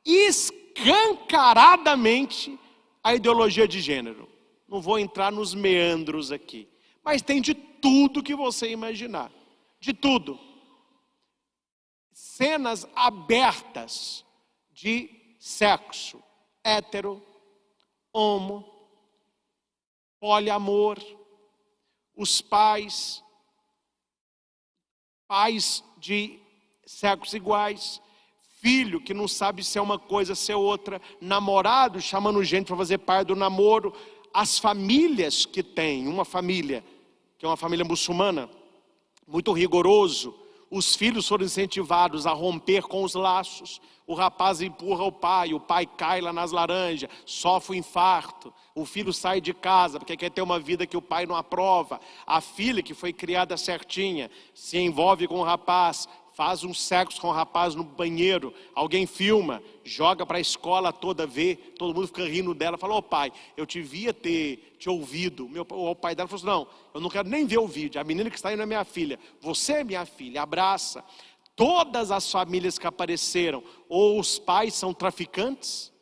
Escancaradamente 0.05 2.61
a 3.03 3.15
ideologia 3.15 3.67
de 3.67 3.81
gênero. 3.81 4.29
Não 4.69 4.83
vou 4.83 4.99
entrar 4.99 5.33
nos 5.33 5.55
meandros 5.55 6.31
aqui. 6.31 6.69
Mas 7.03 7.23
tem 7.23 7.41
de 7.41 7.55
tudo 7.55 8.23
que 8.23 8.35
você 8.35 8.69
imaginar. 8.69 9.33
De 9.81 9.95
tudo. 9.95 10.39
Cenas 12.13 12.87
abertas 12.95 14.27
de 14.75 15.09
sexo 15.39 16.23
hétero, 16.63 17.27
homo, 18.13 18.63
poliamor, 20.21 20.99
os 22.15 22.43
pais, 22.43 23.25
pais 25.29 25.85
de 25.99 26.41
sexos 26.87 27.35
iguais, 27.35 28.01
filho 28.61 29.01
que 29.01 29.13
não 29.13 29.29
sabe 29.29 29.63
se 29.63 29.79
é 29.79 29.83
uma 29.83 29.99
coisa, 29.99 30.35
se 30.35 30.51
é 30.51 30.57
outra, 30.57 31.01
namorado 31.21 32.01
chamando 32.01 32.43
gente 32.43 32.67
para 32.67 32.77
fazer 32.77 32.99
parte 32.99 33.29
do 33.29 33.37
namoro, 33.37 33.93
as 34.33 34.59
famílias 34.59 35.45
que 35.45 35.63
têm, 35.63 36.09
uma 36.09 36.25
família, 36.25 36.83
que 37.39 37.45
é 37.45 37.49
uma 37.49 37.57
família 37.57 37.85
muçulmana, 37.85 38.49
muito 39.27 39.53
rigoroso, 39.53 40.35
os 40.71 40.95
filhos 40.95 41.27
foram 41.27 41.45
incentivados 41.45 42.27
a 42.27 42.33
romper 42.33 42.83
com 42.83 43.03
os 43.03 43.15
laços. 43.15 43.81
O 44.07 44.15
rapaz 44.15 44.61
empurra 44.61 45.05
o 45.05 45.13
pai, 45.13 45.53
o 45.53 45.61
pai 45.61 45.87
cai 45.87 46.21
lá 46.21 46.33
nas 46.33 46.51
laranjas, 46.51 47.11
sofre 47.27 47.77
um 47.77 47.79
infarto. 47.79 48.53
O 48.75 48.87
filho 48.87 49.13
sai 49.13 49.41
de 49.41 49.53
casa 49.53 49.99
porque 49.99 50.17
quer 50.17 50.31
ter 50.31 50.41
uma 50.41 50.59
vida 50.59 50.87
que 50.87 50.97
o 50.97 51.03
pai 51.03 51.27
não 51.27 51.37
aprova. 51.37 52.01
A 52.27 52.41
filha, 52.41 52.83
que 52.83 52.95
foi 52.95 53.13
criada 53.13 53.57
certinha, 53.57 54.31
se 54.55 54.79
envolve 54.79 55.27
com 55.27 55.41
o 55.41 55.45
rapaz, 55.45 56.09
faz 56.39 56.63
um 56.63 56.73
sexo 56.73 57.21
com 57.21 57.27
o 57.27 57.33
rapaz 57.33 57.75
no 57.75 57.83
banheiro, 57.83 58.55
alguém 58.73 59.09
filma, 59.09 59.61
joga 59.83 60.25
para 60.25 60.39
a 60.39 60.41
escola 60.41 60.93
toda 60.93 61.27
ver, 61.27 61.75
todo 61.77 61.93
mundo 61.93 62.07
fica 62.07 62.25
rindo 62.25 62.55
dela, 62.55 62.79
fala, 62.79 62.95
ô 62.95 62.99
oh, 62.99 63.03
pai, 63.03 63.33
eu 63.57 63.67
devia 63.67 64.15
ter 64.15 64.77
te 64.79 64.89
ouvido. 64.89 65.49
Meu, 65.49 65.67
o 65.69 65.97
pai 65.97 66.15
dela 66.15 66.29
falou 66.29 66.39
assim, 66.39 66.47
não, 66.47 66.69
eu 66.95 67.01
não 67.01 67.11
quero 67.11 67.29
nem 67.29 67.45
ver 67.45 67.59
o 67.59 67.67
vídeo, 67.67 68.01
a 68.01 68.05
menina 68.05 68.31
que 68.31 68.37
está 68.37 68.55
não 68.55 68.63
é 68.63 68.67
minha 68.67 68.85
filha, 68.85 69.19
você 69.41 69.79
é 69.79 69.85
minha 69.85 70.07
filha, 70.07 70.41
abraça. 70.41 71.05
Todas 71.57 72.13
as 72.13 72.31
famílias 72.31 72.79
que 72.79 72.87
apareceram, 72.87 73.61
ou 73.89 74.21
os 74.21 74.39
pais 74.39 74.75
são 74.75 74.95
traficantes, 74.95 75.93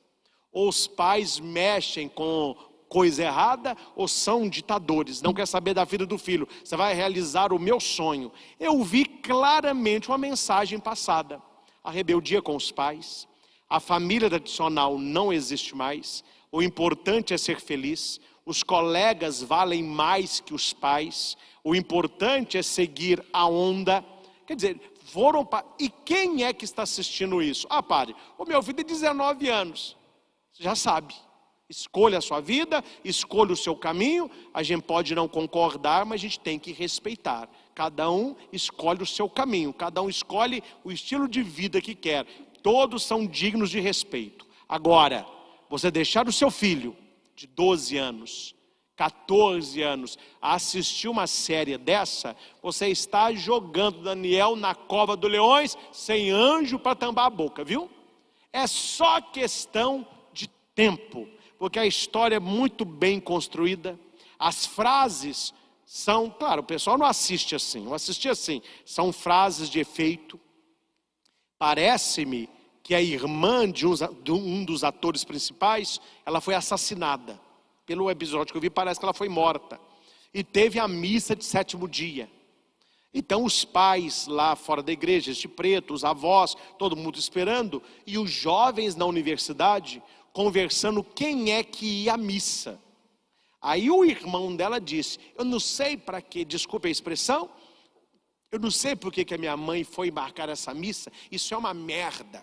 ou 0.52 0.68
os 0.68 0.86
pais 0.86 1.40
mexem 1.40 2.10
com 2.10 2.54
coisa 2.88 3.24
errada 3.24 3.76
ou 3.94 4.08
são 4.08 4.48
ditadores, 4.48 5.22
não 5.22 5.34
quer 5.34 5.46
saber 5.46 5.74
da 5.74 5.84
vida 5.84 6.06
do 6.06 6.18
filho. 6.18 6.48
Você 6.62 6.76
vai 6.76 6.94
realizar 6.94 7.52
o 7.52 7.58
meu 7.58 7.80
sonho. 7.80 8.32
Eu 8.58 8.82
vi 8.82 9.04
claramente 9.04 10.08
uma 10.08 10.18
mensagem 10.18 10.78
passada: 10.78 11.40
a 11.82 11.90
rebeldia 11.90 12.42
com 12.42 12.56
os 12.56 12.70
pais, 12.70 13.28
a 13.68 13.80
família 13.80 14.28
tradicional 14.28 14.98
não 14.98 15.32
existe 15.32 15.74
mais. 15.74 16.22
O 16.50 16.62
importante 16.62 17.34
é 17.34 17.38
ser 17.38 17.60
feliz. 17.60 18.20
Os 18.44 18.62
colegas 18.62 19.42
valem 19.42 19.82
mais 19.82 20.38
que 20.38 20.54
os 20.54 20.72
pais. 20.72 21.36
O 21.64 21.74
importante 21.74 22.56
é 22.56 22.62
seguir 22.62 23.24
a 23.32 23.46
onda. 23.46 24.04
Quer 24.46 24.54
dizer, 24.54 24.80
foram 25.06 25.44
para. 25.44 25.66
E 25.78 25.88
quem 25.88 26.44
é 26.44 26.52
que 26.52 26.64
está 26.64 26.82
assistindo 26.82 27.42
isso? 27.42 27.66
Ah, 27.68 27.82
padre, 27.82 28.14
o 28.38 28.44
meu 28.44 28.62
filho 28.62 28.76
tem 28.76 28.86
19 28.86 29.48
anos. 29.48 29.96
Você 30.52 30.62
já 30.62 30.76
sabe. 30.76 31.14
Escolha 31.68 32.18
a 32.18 32.20
sua 32.20 32.40
vida, 32.40 32.82
escolha 33.04 33.52
o 33.52 33.56
seu 33.56 33.74
caminho. 33.74 34.30
A 34.54 34.62
gente 34.62 34.82
pode 34.82 35.14
não 35.14 35.26
concordar, 35.26 36.06
mas 36.06 36.20
a 36.20 36.22
gente 36.22 36.38
tem 36.38 36.58
que 36.58 36.72
respeitar. 36.72 37.48
Cada 37.74 38.08
um 38.10 38.36
escolhe 38.52 39.02
o 39.02 39.06
seu 39.06 39.28
caminho, 39.28 39.72
cada 39.72 40.00
um 40.00 40.08
escolhe 40.08 40.62
o 40.84 40.92
estilo 40.92 41.28
de 41.28 41.42
vida 41.42 41.80
que 41.80 41.94
quer. 41.94 42.24
Todos 42.62 43.02
são 43.02 43.26
dignos 43.26 43.70
de 43.70 43.80
respeito. 43.80 44.46
Agora, 44.68 45.26
você 45.68 45.90
deixar 45.90 46.28
o 46.28 46.32
seu 46.32 46.50
filho 46.50 46.96
de 47.34 47.48
12 47.48 47.96
anos, 47.96 48.54
14 48.94 49.82
anos, 49.82 50.16
a 50.40 50.54
assistir 50.54 51.08
uma 51.08 51.26
série 51.26 51.76
dessa, 51.76 52.36
você 52.62 52.88
está 52.88 53.32
jogando 53.34 54.02
Daniel 54.02 54.54
na 54.54 54.74
cova 54.74 55.16
dos 55.16 55.30
leões 55.30 55.76
sem 55.92 56.30
anjo 56.30 56.78
para 56.78 56.94
tambar 56.94 57.26
a 57.26 57.30
boca, 57.30 57.64
viu? 57.64 57.90
É 58.52 58.66
só 58.68 59.20
questão 59.20 60.06
de 60.32 60.48
tempo 60.74 61.28
porque 61.58 61.78
a 61.78 61.86
história 61.86 62.36
é 62.36 62.40
muito 62.40 62.84
bem 62.84 63.18
construída, 63.20 63.98
as 64.38 64.66
frases 64.66 65.54
são, 65.84 66.28
claro, 66.28 66.62
o 66.62 66.64
pessoal 66.64 66.98
não 66.98 67.06
assiste 67.06 67.54
assim, 67.54 67.80
não 67.80 67.94
assiste 67.94 68.28
assim, 68.28 68.60
são 68.84 69.12
frases 69.12 69.70
de 69.70 69.78
efeito. 69.78 70.38
Parece-me 71.58 72.48
que 72.82 72.94
a 72.94 73.00
irmã 73.00 73.70
de 73.70 73.86
um, 73.86 74.64
dos 74.64 74.84
atores 74.84 75.24
principais, 75.24 76.00
ela 76.24 76.40
foi 76.40 76.54
assassinada. 76.54 77.40
Pelo 77.84 78.10
episódio 78.10 78.52
que 78.52 78.58
eu 78.58 78.60
vi, 78.60 78.70
parece 78.70 79.00
que 79.00 79.06
ela 79.06 79.14
foi 79.14 79.28
morta. 79.28 79.80
E 80.34 80.44
teve 80.44 80.78
a 80.78 80.86
missa 80.86 81.34
de 81.34 81.44
sétimo 81.44 81.88
dia. 81.88 82.30
Então 83.14 83.44
os 83.44 83.64
pais 83.64 84.26
lá 84.26 84.54
fora 84.54 84.82
da 84.82 84.92
igreja, 84.92 85.32
de 85.32 85.48
preto, 85.48 85.94
os 85.94 86.04
avós, 86.04 86.54
todo 86.78 86.94
mundo 86.94 87.18
esperando, 87.18 87.82
e 88.06 88.18
os 88.18 88.30
jovens 88.30 88.94
na 88.94 89.06
universidade, 89.06 90.02
conversando 90.36 91.02
quem 91.02 91.50
é 91.50 91.64
que 91.64 92.02
ia 92.02 92.12
à 92.12 92.16
missa. 92.18 92.78
Aí 93.58 93.90
o 93.90 94.04
irmão 94.04 94.54
dela 94.54 94.78
disse: 94.78 95.18
Eu 95.34 95.46
não 95.46 95.58
sei 95.58 95.96
para 95.96 96.20
que, 96.20 96.44
desculpe 96.44 96.88
a 96.88 96.90
expressão, 96.90 97.48
eu 98.52 98.58
não 98.58 98.70
sei 98.70 98.94
por 98.94 99.10
que, 99.10 99.24
que 99.24 99.32
a 99.32 99.38
minha 99.38 99.56
mãe 99.56 99.82
foi 99.82 100.10
marcar 100.10 100.50
essa 100.50 100.74
missa, 100.74 101.10
isso 101.32 101.54
é 101.54 101.56
uma 101.56 101.72
merda. 101.72 102.42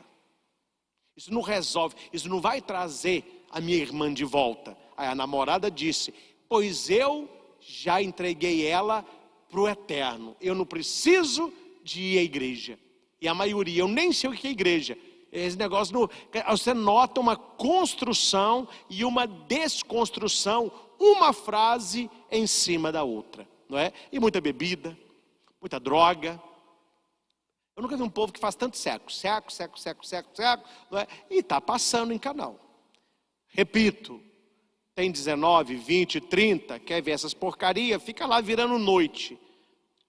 Isso 1.15 1.31
não 1.31 1.41
resolve, 1.41 1.95
isso 2.11 2.27
não 2.27 2.41
vai 2.41 2.63
trazer 2.63 3.45
a 3.51 3.61
minha 3.61 3.77
irmã 3.77 4.11
de 4.11 4.25
volta. 4.25 4.75
Aí 4.97 5.07
a 5.07 5.13
namorada 5.13 5.69
disse: 5.69 6.11
Pois 6.49 6.89
eu 6.89 7.29
já 7.59 8.01
entreguei 8.01 8.65
ela 8.65 9.05
para 9.47 9.61
o 9.61 9.69
eterno, 9.69 10.35
eu 10.41 10.55
não 10.55 10.65
preciso 10.65 11.53
de 11.83 12.01
ir 12.01 12.17
à 12.17 12.23
igreja. 12.23 12.79
E 13.21 13.27
a 13.27 13.35
maioria, 13.35 13.81
eu 13.81 13.87
nem 13.87 14.11
sei 14.11 14.31
o 14.31 14.33
que 14.33 14.47
é 14.47 14.49
igreja, 14.49 14.97
esse 15.33 15.57
negócio, 15.57 15.93
no, 15.93 16.09
você 16.47 16.73
nota 16.75 17.19
uma 17.19 17.35
construção 17.35 18.67
e 18.87 19.03
uma 19.03 19.25
desconstrução, 19.25 20.71
uma 20.99 21.33
frase 21.33 22.09
em 22.29 22.45
cima 22.45 22.91
da 22.91 23.03
outra, 23.03 23.47
não 23.67 23.79
é? 23.79 23.91
E 24.11 24.19
muita 24.19 24.39
bebida, 24.39 24.95
muita 25.59 25.79
droga. 25.79 26.39
Eu 27.75 27.81
nunca 27.81 27.97
vi 27.97 28.03
um 28.03 28.09
povo 28.09 28.31
que 28.31 28.39
faz 28.39 28.53
tanto 28.53 28.77
seco, 28.77 29.11
seco, 29.11 29.51
seco, 29.51 29.79
seco, 29.79 30.05
seco, 30.05 30.29
seco, 30.35 30.69
não 30.91 30.99
é? 30.99 31.07
E 31.31 31.39
está 31.39 31.59
passando 31.59 32.13
em 32.13 32.19
canal. 32.19 32.59
Repito, 33.47 34.21
tem 34.93 35.11
19, 35.11 35.75
20, 35.75 36.21
30, 36.21 36.79
quer 36.79 37.01
ver 37.01 37.11
essas 37.11 37.33
porcarias, 37.33 38.03
fica 38.03 38.27
lá 38.27 38.39
virando 38.39 38.77
noite. 38.77 39.39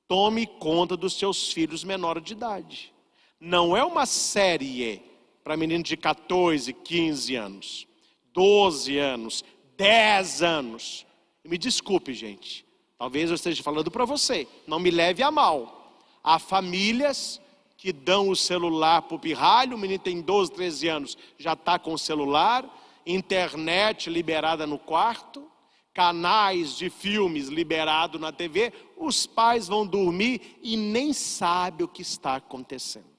Tome 0.07 0.47
conta 0.47 0.99
dos 0.99 1.19
seus 1.19 1.51
filhos 1.51 1.83
menores 1.83 2.23
de 2.23 2.35
idade. 2.35 2.93
Não 3.41 3.75
é 3.75 3.83
uma 3.83 4.05
série 4.05 5.03
para 5.45 5.59
meninos 5.59 5.87
de 5.87 5.97
14, 5.97 6.73
15 6.73 7.37
anos, 7.37 7.87
12 8.33 8.97
anos, 8.97 9.45
10 9.77 10.43
anos. 10.43 11.07
me 11.45 11.59
desculpe, 11.59 12.15
gente. 12.15 12.65
Talvez 12.99 13.29
eu 13.29 13.35
esteja 13.35 13.63
falando 13.63 13.91
para 13.91 14.07
você, 14.07 14.49
não 14.67 14.81
me 14.81 14.91
leve 14.91 15.23
a 15.23 15.31
mal. 15.31 16.01
Há 16.23 16.39
famílias 16.39 17.39
que 17.77 17.93
dão 17.93 18.31
o 18.31 18.37
celular 18.37 19.03
para 19.03 19.17
o 19.17 19.21
pirralho, 19.21 19.77
o 19.77 19.79
menino 19.79 20.03
tem 20.03 20.23
12, 20.23 20.53
13 20.53 20.89
anos, 20.89 21.19
já 21.37 21.53
está 21.53 21.79
com 21.79 21.93
o 21.93 21.99
celular, 21.99 22.65
internet 23.05 24.09
liberada 24.09 24.67
no 24.67 24.79
quarto, 24.79 25.47
canais 25.93 26.79
de 26.79 26.89
filmes 26.89 27.49
liberados 27.49 28.19
na 28.19 28.33
TV, 28.33 28.73
os 28.97 29.27
pais 29.27 29.69
vão 29.69 29.87
dormir 29.87 30.59
e 30.63 30.79
nem 30.79 31.13
sabem 31.13 31.85
o 31.85 31.89
que 31.89 32.01
está 32.01 32.37
acontecendo. 32.37 33.14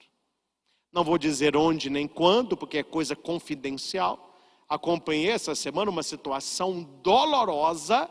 Não 0.95 1.03
vou 1.03 1.17
dizer 1.17 1.58
onde 1.58 1.89
nem 1.89 2.08
quando, 2.08 2.55
porque 2.55 2.77
é 2.77 2.84
coisa 2.84 3.17
confidencial. 3.17 4.34
acompanhei 4.69 5.29
essa 5.29 5.53
semana 5.53 5.91
uma 5.91 6.01
situação 6.01 6.84
dolorosa, 7.03 8.10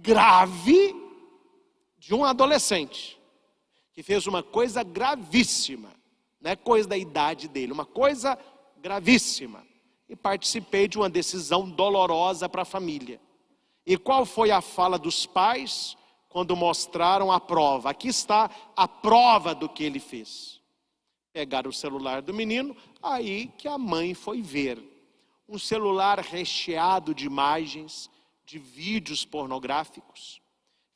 grave, 0.00 0.92
de 1.96 2.12
um 2.12 2.24
adolescente 2.24 3.16
que 3.92 4.02
fez 4.02 4.26
uma 4.26 4.42
coisa 4.42 4.82
gravíssima, 4.82 5.90
não 6.40 6.50
é 6.50 6.56
coisa 6.56 6.88
da 6.88 6.98
idade 6.98 7.46
dele, 7.46 7.70
uma 7.70 7.86
coisa 7.86 8.36
gravíssima. 8.78 9.64
E 10.08 10.16
participei 10.16 10.88
de 10.88 10.98
uma 10.98 11.08
decisão 11.08 11.70
dolorosa 11.70 12.48
para 12.48 12.62
a 12.62 12.66
família. 12.66 13.20
E 13.86 13.96
qual 13.96 14.26
foi 14.26 14.50
a 14.50 14.60
fala 14.60 14.98
dos 14.98 15.24
pais 15.24 15.96
quando 16.28 16.56
mostraram 16.56 17.30
a 17.30 17.38
prova? 17.38 17.90
Aqui 17.90 18.08
está 18.08 18.50
a 18.76 18.88
prova 18.88 19.54
do 19.54 19.68
que 19.68 19.84
ele 19.84 20.00
fez. 20.00 20.53
Pegaram 21.34 21.68
o 21.68 21.72
celular 21.72 22.22
do 22.22 22.32
menino, 22.32 22.76
aí 23.02 23.50
que 23.58 23.66
a 23.66 23.76
mãe 23.76 24.14
foi 24.14 24.40
ver. 24.40 24.80
Um 25.48 25.58
celular 25.58 26.20
recheado 26.20 27.12
de 27.12 27.26
imagens, 27.26 28.08
de 28.46 28.56
vídeos 28.56 29.24
pornográficos. 29.24 30.40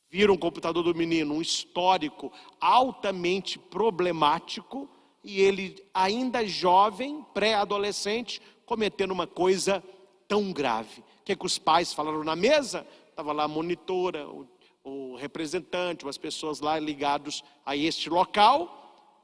Viram 0.08 0.34
o 0.34 0.38
computador 0.38 0.84
do 0.84 0.94
menino, 0.94 1.34
um 1.34 1.42
histórico 1.42 2.32
altamente 2.60 3.58
problemático, 3.58 4.88
e 5.24 5.40
ele, 5.40 5.84
ainda 5.92 6.46
jovem, 6.46 7.26
pré-adolescente, 7.34 8.40
cometendo 8.64 9.10
uma 9.10 9.26
coisa 9.26 9.82
tão 10.28 10.52
grave. 10.52 11.00
O 11.00 11.24
que, 11.24 11.32
é 11.32 11.36
que 11.36 11.46
os 11.46 11.58
pais 11.58 11.92
falaram 11.92 12.22
na 12.22 12.36
mesa? 12.36 12.86
Estava 13.10 13.32
lá 13.32 13.42
a 13.42 13.48
monitora, 13.48 14.28
o, 14.28 14.46
o 14.84 15.16
representante, 15.16 16.06
as 16.08 16.16
pessoas 16.16 16.60
lá 16.60 16.78
ligados 16.78 17.42
a 17.66 17.76
este 17.76 18.08
local, 18.08 18.77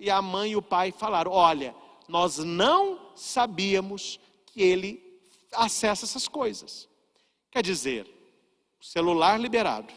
e 0.05 0.11
a 0.11 0.21
mãe 0.21 0.51
e 0.51 0.57
o 0.57 0.61
pai 0.63 0.93
falaram: 0.93 1.33
Olha, 1.33 1.75
nós 2.07 2.37
não 2.39 3.01
sabíamos 3.17 4.21
que 4.47 4.61
ele 4.61 5.03
acessa 5.51 6.05
essas 6.05 6.29
coisas. 6.29 6.87
Quer 7.51 7.63
dizer, 7.63 8.07
celular 8.81 9.41
liberado. 9.41 9.93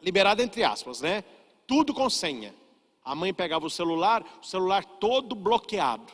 Liberado 0.00 0.40
entre 0.40 0.64
aspas, 0.64 1.02
né? 1.02 1.22
Tudo 1.66 1.92
com 1.92 2.08
senha. 2.08 2.54
A 3.04 3.14
mãe 3.14 3.34
pegava 3.34 3.66
o 3.66 3.70
celular, 3.70 4.24
o 4.42 4.46
celular 4.46 4.84
todo 4.84 5.34
bloqueado. 5.34 6.10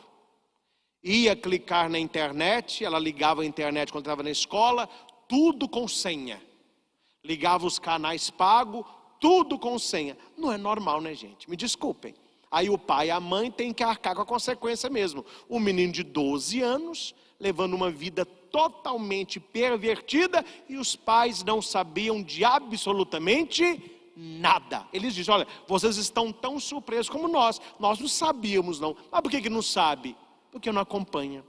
Ia 1.01 1.35
clicar 1.35 1.89
na 1.89 1.99
internet, 1.99 2.83
ela 2.83 2.99
ligava 2.99 3.43
a 3.43 3.45
internet 3.45 3.91
quando 3.91 4.05
estava 4.05 4.23
na 4.23 4.31
escola, 4.31 4.89
tudo 5.27 5.69
com 5.69 5.87
senha. 5.87 6.41
Ligava 7.23 7.65
os 7.65 7.79
canais 7.79 8.29
pagos, 8.29 8.85
tudo 9.21 9.57
com 9.57 9.79
senha. 9.79 10.17
Não 10.37 10.51
é 10.51 10.57
normal, 10.57 10.99
né, 10.99 11.13
gente? 11.13 11.49
Me 11.49 11.55
desculpem. 11.55 12.13
Aí 12.55 12.69
o 12.69 12.77
pai 12.77 13.07
e 13.07 13.11
a 13.11 13.19
mãe 13.19 13.51
têm 13.51 13.73
que 13.73 13.83
arcar 13.83 14.15
com 14.15 14.21
a 14.21 14.25
consequência 14.25 14.89
mesmo. 14.89 15.25
Um 15.49 15.59
menino 15.59 15.91
de 15.91 16.03
12 16.03 16.61
anos, 16.61 17.13
levando 17.37 17.73
uma 17.73 17.91
vida 17.91 18.23
totalmente 18.23 19.41
pervertida, 19.41 20.45
e 20.69 20.77
os 20.77 20.95
pais 20.95 21.43
não 21.43 21.61
sabiam 21.61 22.23
de 22.23 22.45
absolutamente 22.45 23.91
nada. 24.15 24.87
Eles 24.93 25.13
dizem: 25.13 25.33
olha, 25.33 25.45
vocês 25.67 25.97
estão 25.97 26.31
tão 26.31 26.57
surpresos 26.57 27.09
como 27.09 27.27
nós. 27.27 27.59
Nós 27.77 27.99
não 27.99 28.07
sabíamos, 28.07 28.79
não. 28.79 28.95
Mas 29.11 29.19
por 29.19 29.29
que, 29.29 29.41
que 29.41 29.49
não 29.49 29.61
sabe? 29.61 30.15
Porque 30.49 30.71
não 30.71 30.81
acompanha. 30.81 31.43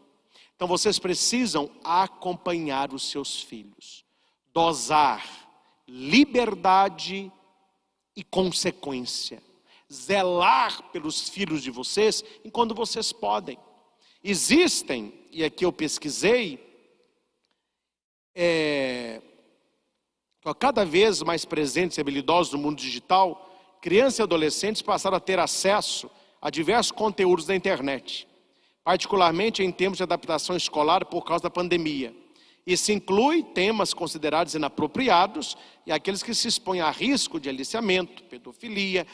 Então 0.56 0.66
vocês 0.66 0.98
precisam 0.98 1.70
acompanhar 1.84 2.92
os 2.92 3.08
seus 3.08 3.40
filhos, 3.40 4.04
dosar 4.52 5.24
liberdade 5.86 7.30
e 8.16 8.24
consequência, 8.24 9.40
zelar 9.92 10.90
pelos 10.90 11.28
filhos 11.28 11.62
de 11.62 11.70
vocês 11.70 12.24
enquanto 12.44 12.74
vocês 12.74 13.12
podem. 13.12 13.58
Existem, 14.22 15.12
e 15.30 15.44
aqui 15.44 15.64
eu 15.64 15.72
pesquisei, 15.72 16.58
é, 18.34 19.22
cada 20.58 20.84
vez 20.84 21.22
mais 21.22 21.44
presentes 21.44 21.96
e 21.96 22.00
habilidosos 22.00 22.52
no 22.52 22.58
mundo 22.58 22.78
digital, 22.78 23.78
crianças 23.80 24.18
e 24.18 24.22
adolescentes 24.22 24.82
passaram 24.82 25.16
a 25.16 25.20
ter 25.20 25.38
acesso 25.38 26.10
a 26.40 26.50
diversos 26.50 26.92
conteúdos 26.92 27.46
da 27.46 27.54
internet, 27.54 28.26
particularmente 28.84 29.62
em 29.62 29.70
termos 29.70 29.96
de 29.96 30.02
adaptação 30.02 30.56
escolar 30.56 31.04
por 31.04 31.24
causa 31.24 31.44
da 31.44 31.50
pandemia. 31.50 32.14
Isso 32.66 32.90
inclui 32.90 33.44
temas 33.44 33.94
considerados 33.94 34.54
inapropriados 34.54 35.56
e 35.86 35.92
aqueles 35.92 36.22
que 36.22 36.34
se 36.34 36.48
expõem 36.48 36.80
a 36.80 36.90
risco 36.90 37.38
de 37.38 37.48
aliciamento, 37.48 38.24
pedofilia, 38.24 39.06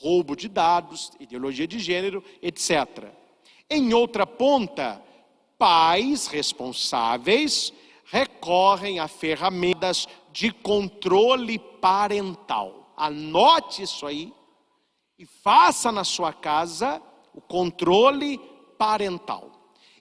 roubo 0.00 0.34
de 0.34 0.48
dados, 0.48 1.12
ideologia 1.20 1.68
de 1.68 1.78
gênero, 1.78 2.24
etc. 2.42 3.04
Em 3.70 3.94
outra 3.94 4.26
ponta, 4.26 5.00
pais 5.56 6.26
responsáveis 6.26 7.72
recorrem 8.06 8.98
a 8.98 9.06
ferramentas 9.06 10.08
de 10.32 10.50
controle 10.50 11.58
parental. 11.58 12.92
Anote 12.96 13.82
isso 13.82 14.04
aí 14.04 14.32
e 15.16 15.24
faça 15.24 15.92
na 15.92 16.02
sua 16.02 16.32
casa 16.32 17.00
o 17.32 17.40
controle 17.40 18.38
parental. 18.76 19.50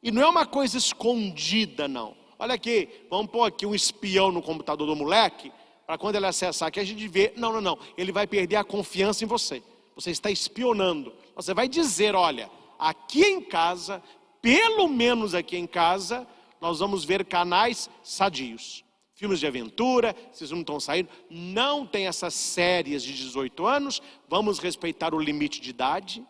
E 0.02 0.12
não 0.12 0.22
é 0.22 0.28
uma 0.28 0.46
coisa 0.46 0.78
escondida, 0.78 1.88
não. 1.88 2.25
Olha 2.38 2.54
aqui, 2.54 2.90
vamos 3.10 3.32
pôr 3.32 3.44
aqui 3.44 3.66
um 3.66 3.76
espião 3.76 4.32
no 4.32 4.42
computador 4.42 4.88
do 4.88 4.96
moleque, 4.96 5.52
para 5.86 5.98
quando 5.98 6.16
ele 6.16 6.26
acessar 6.26 6.68
aqui 6.68 6.80
a 6.80 6.84
gente 6.84 7.08
vê. 7.08 7.34
Não, 7.36 7.54
não, 7.54 7.62
não. 7.62 7.80
Ele 7.98 8.12
vai 8.12 8.28
perder 8.28 8.58
a 8.58 8.64
confiança 8.64 9.24
em 9.24 9.28
você. 9.28 9.62
Você 9.96 10.12
está 10.12 10.30
espionando. 10.30 11.14
Você 11.36 11.54
vai 11.54 11.68
dizer: 11.68 12.16
olha, 12.16 12.50
aqui 12.78 13.24
em 13.24 13.42
casa, 13.42 14.02
pelo 14.42 14.88
menos 14.88 15.34
aqui 15.34 15.58
em 15.58 15.68
casa, 15.68 16.28
nós 16.60 16.80
vamos 16.80 17.06
ver 17.06 17.26
canais 17.26 17.90
sadios 18.04 18.86
filmes 19.16 19.40
de 19.40 19.48
aventura, 19.48 20.14
vocês 20.32 20.52
não 20.52 20.60
estão 20.60 20.78
saindo, 20.78 21.10
não 21.30 21.86
tem 21.86 22.06
essas 22.06 22.34
séries 22.34 23.02
de 23.02 23.14
18 23.14 23.66
anos, 23.66 24.02
vamos 24.28 24.60
respeitar 24.60 25.16
o 25.16 25.20
limite 25.20 25.62
de 25.62 25.70
idade. 25.70 26.24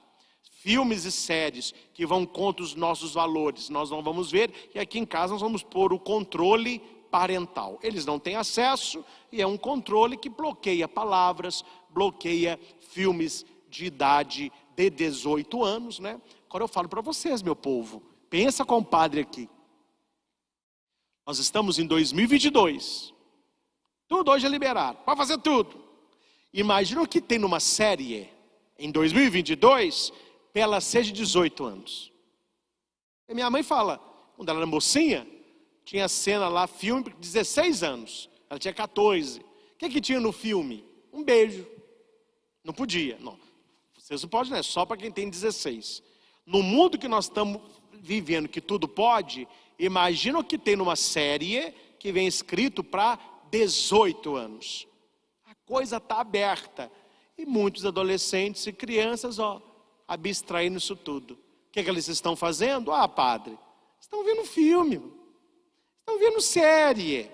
Filmes 0.65 1.05
e 1.05 1.11
séries 1.11 1.75
que 1.93 2.07
vão 2.07 2.25
contra 2.25 2.63
os 2.63 2.73
nossos 2.73 3.13
valores, 3.13 3.69
nós 3.69 3.91
não 3.91 4.01
vamos 4.01 4.31
ver, 4.31 4.51
e 4.73 4.79
aqui 4.79 4.97
em 4.97 5.05
casa 5.05 5.33
nós 5.33 5.41
vamos 5.43 5.61
pôr 5.61 5.93
o 5.93 5.99
controle 5.99 6.79
parental. 7.11 7.77
Eles 7.83 8.03
não 8.03 8.17
têm 8.17 8.35
acesso 8.35 9.05
e 9.31 9.43
é 9.43 9.45
um 9.45 9.57
controle 9.57 10.17
que 10.17 10.27
bloqueia 10.27 10.87
palavras, 10.87 11.63
bloqueia 11.91 12.59
filmes 12.89 13.45
de 13.69 13.85
idade 13.85 14.51
de 14.75 14.89
18 14.89 15.63
anos, 15.63 15.99
né? 15.99 16.19
Agora 16.49 16.63
eu 16.63 16.67
falo 16.67 16.89
para 16.89 16.99
vocês, 16.99 17.43
meu 17.43 17.55
povo, 17.55 18.01
pensa 18.27 18.65
com 18.65 18.79
o 18.79 18.83
padre 18.83 19.21
aqui. 19.21 19.47
Nós 21.27 21.37
estamos 21.37 21.77
em 21.77 21.85
2022. 21.85 23.13
Tudo 24.07 24.31
hoje 24.31 24.47
é 24.47 24.49
liberado. 24.49 24.97
Pode 25.05 25.19
fazer 25.19 25.37
tudo. 25.37 25.79
Imagina 26.51 27.03
o 27.03 27.07
que 27.07 27.21
tem 27.21 27.37
numa 27.37 27.59
série 27.59 28.27
em 28.79 28.89
2022 28.89 30.11
para 30.11 30.25
ela 30.61 30.79
de 30.79 31.11
18 31.11 31.63
anos. 31.63 32.11
E 33.27 33.33
minha 33.33 33.49
mãe 33.49 33.63
fala, 33.63 33.97
quando 34.35 34.49
ela 34.49 34.59
era 34.59 34.65
mocinha, 34.65 35.27
tinha 35.83 36.07
cena 36.07 36.47
lá, 36.47 36.67
filme, 36.67 37.13
16 37.19 37.83
anos. 37.83 38.29
Ela 38.49 38.59
tinha 38.59 38.73
14. 38.73 39.39
O 39.39 39.43
que, 39.77 39.89
que 39.89 40.01
tinha 40.01 40.19
no 40.19 40.31
filme? 40.31 40.85
Um 41.11 41.23
beijo. 41.23 41.67
Não 42.63 42.73
podia. 42.73 43.17
Não. 43.19 43.37
Vocês 43.97 44.21
não 44.21 44.29
podem, 44.29 44.51
não 44.51 44.57
é 44.57 44.63
só 44.63 44.85
para 44.85 44.97
quem 44.97 45.11
tem 45.11 45.29
16. 45.29 46.01
No 46.45 46.61
mundo 46.61 46.97
que 46.97 47.07
nós 47.07 47.25
estamos 47.25 47.61
vivendo, 47.91 48.47
que 48.47 48.61
tudo 48.61 48.87
pode, 48.87 49.47
Imagina 49.77 50.39
o 50.39 50.43
que 50.43 50.57
tem 50.57 50.75
numa 50.75 50.95
série 50.95 51.73
que 51.99 52.11
vem 52.11 52.27
escrito 52.27 52.83
para 52.83 53.19
18 53.51 54.35
anos. 54.35 54.87
A 55.45 55.53
coisa 55.65 55.97
está 55.97 56.21
aberta. 56.21 56.91
E 57.37 57.45
muitos 57.45 57.85
adolescentes 57.85 58.65
e 58.65 58.71
crianças, 58.71 59.39
ó, 59.39 59.61
abstraindo 60.07 60.77
isso 60.77 60.95
tudo. 60.95 61.33
O 61.33 61.37
que, 61.71 61.79
é 61.79 61.83
que 61.83 61.89
eles 61.89 62.07
estão 62.07 62.35
fazendo? 62.35 62.91
Ah, 62.91 63.07
padre, 63.07 63.57
estão 63.99 64.23
vendo 64.23 64.45
filme, 64.45 65.01
estão 65.99 66.19
vendo 66.19 66.39
série. 66.41 67.29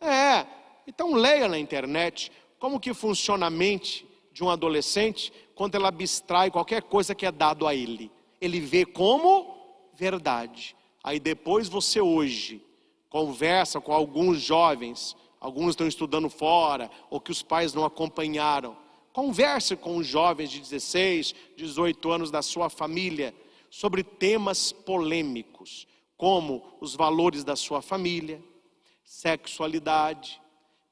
É, 0.00 0.46
então 0.86 1.14
leia 1.14 1.48
na 1.48 1.58
internet 1.58 2.30
como 2.58 2.80
que 2.80 2.92
funciona 2.92 3.46
a 3.46 3.50
mente 3.50 4.06
de 4.32 4.44
um 4.44 4.50
adolescente 4.50 5.32
quando 5.54 5.74
ela 5.74 5.88
abstrai 5.88 6.50
qualquer 6.50 6.82
coisa 6.82 7.14
que 7.14 7.24
é 7.24 7.32
dado 7.32 7.66
a 7.66 7.74
ele. 7.74 8.12
Ele 8.40 8.60
vê 8.60 8.84
como 8.84 9.56
verdade. 9.94 10.76
Aí 11.02 11.18
depois 11.18 11.68
você 11.68 12.00
hoje 12.00 12.62
conversa 13.08 13.80
com 13.80 13.92
alguns 13.92 14.42
jovens, 14.42 15.16
alguns 15.40 15.70
estão 15.70 15.86
estudando 15.86 16.28
fora, 16.28 16.90
ou 17.08 17.20
que 17.20 17.30
os 17.30 17.42
pais 17.42 17.72
não 17.72 17.84
acompanharam. 17.84 18.76
Converse 19.16 19.74
com 19.76 19.96
os 19.96 20.06
jovens 20.06 20.50
de 20.50 20.60
16, 20.60 21.34
18 21.56 22.10
anos 22.10 22.30
da 22.30 22.42
sua 22.42 22.68
família 22.68 23.34
sobre 23.70 24.04
temas 24.04 24.72
polêmicos, 24.72 25.88
como 26.18 26.62
os 26.82 26.94
valores 26.94 27.42
da 27.42 27.56
sua 27.56 27.80
família, 27.80 28.44
sexualidade, 29.02 30.38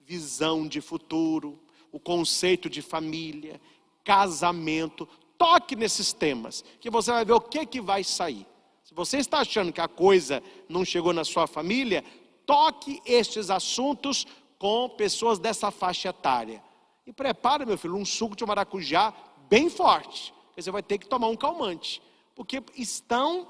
visão 0.01 0.67
de 0.67 0.81
futuro, 0.81 1.61
o 1.93 2.01
conceito 2.01 2.71
de 2.71 2.81
família, 2.81 3.61
casamento. 4.03 5.07
Toque 5.37 5.77
nesses 5.77 6.15
temas, 6.15 6.65
que 6.81 6.89
você 6.89 7.13
vai 7.13 7.27
ver 7.27 7.35
o 7.35 7.41
que, 7.43 7.67
que 7.67 7.79
vai 7.83 8.03
sair. 8.03 8.47
Se 8.85 8.95
você 8.95 9.19
está 9.19 9.41
achando 9.41 9.71
que 9.71 9.83
a 9.83 9.89
coisa 9.89 10.43
não 10.67 10.83
chegou 10.83 11.13
na 11.13 11.25
sua 11.25 11.47
família, 11.47 12.03
toque 12.47 13.03
estes 13.05 13.51
assuntos 13.51 14.27
com 14.59 14.89
pessoas 14.89 15.39
dessa 15.39 15.71
faixa 15.71 16.09
etária. 16.09 16.64
E 17.07 17.13
prepara, 17.13 17.67
meu 17.67 17.77
filho, 17.77 17.97
um 17.97 18.05
suco 18.05 18.37
de 18.37 18.45
maracujá 18.47 19.13
bem 19.49 19.69
forte. 19.69 20.33
Você 20.57 20.71
vai 20.71 20.83
ter 20.83 20.99
que 20.99 21.09
tomar 21.09 21.29
um 21.29 21.37
calmante, 21.37 22.01
porque 22.35 22.63
estão 22.77 23.49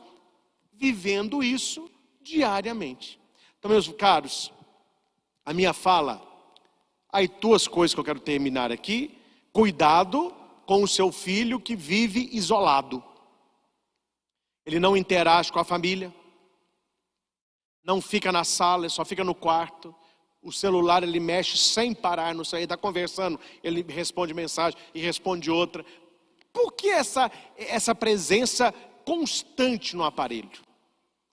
vivendo 0.73 1.43
isso 1.43 1.91
diariamente. 2.21 3.21
Então, 3.59 3.71
meus 3.71 3.89
caros, 3.89 4.53
a 5.45 5.53
minha 5.53 5.73
fala, 5.73 6.23
aí 7.13 7.29
duas 7.29 7.69
coisas 7.69 7.95
que 7.95 8.01
eu 8.01 8.05
quero 8.05 8.21
terminar 8.21 8.73
aqui. 8.73 9.19
Cuidado 9.53 10.35
com 10.67 10.83
o 10.83 10.89
seu 10.89 11.13
filho 11.13 11.61
que 11.61 11.77
vive 11.77 12.29
isolado. 12.33 13.03
Ele 14.67 14.81
não 14.81 14.97
interage 14.97 15.53
com 15.53 15.59
a 15.59 15.65
família, 15.65 16.13
não 17.85 18.01
fica 18.01 18.33
na 18.33 18.45
sala, 18.45 18.89
só 18.89 19.05
fica 19.05 19.23
no 19.23 19.35
quarto. 19.35 19.95
O 20.45 20.53
celular 20.53 21.03
ele 21.03 21.19
mexe 21.19 21.57
sem 21.57 21.95
parar 21.95 22.35
no 22.35 22.45
celular, 22.45 22.65
está 22.65 22.77
conversando, 22.77 23.41
ele 23.63 23.83
responde 23.89 24.35
mensagem 24.35 24.79
e 24.95 25.01
responde 25.01 25.51
outra. 25.51 25.85
Por 26.53 26.73
que 26.73 26.91
essa, 26.91 27.33
essa 27.57 27.95
presença 27.95 28.73
constante 29.07 29.97
no 29.97 30.05
aparelho? 30.05 30.63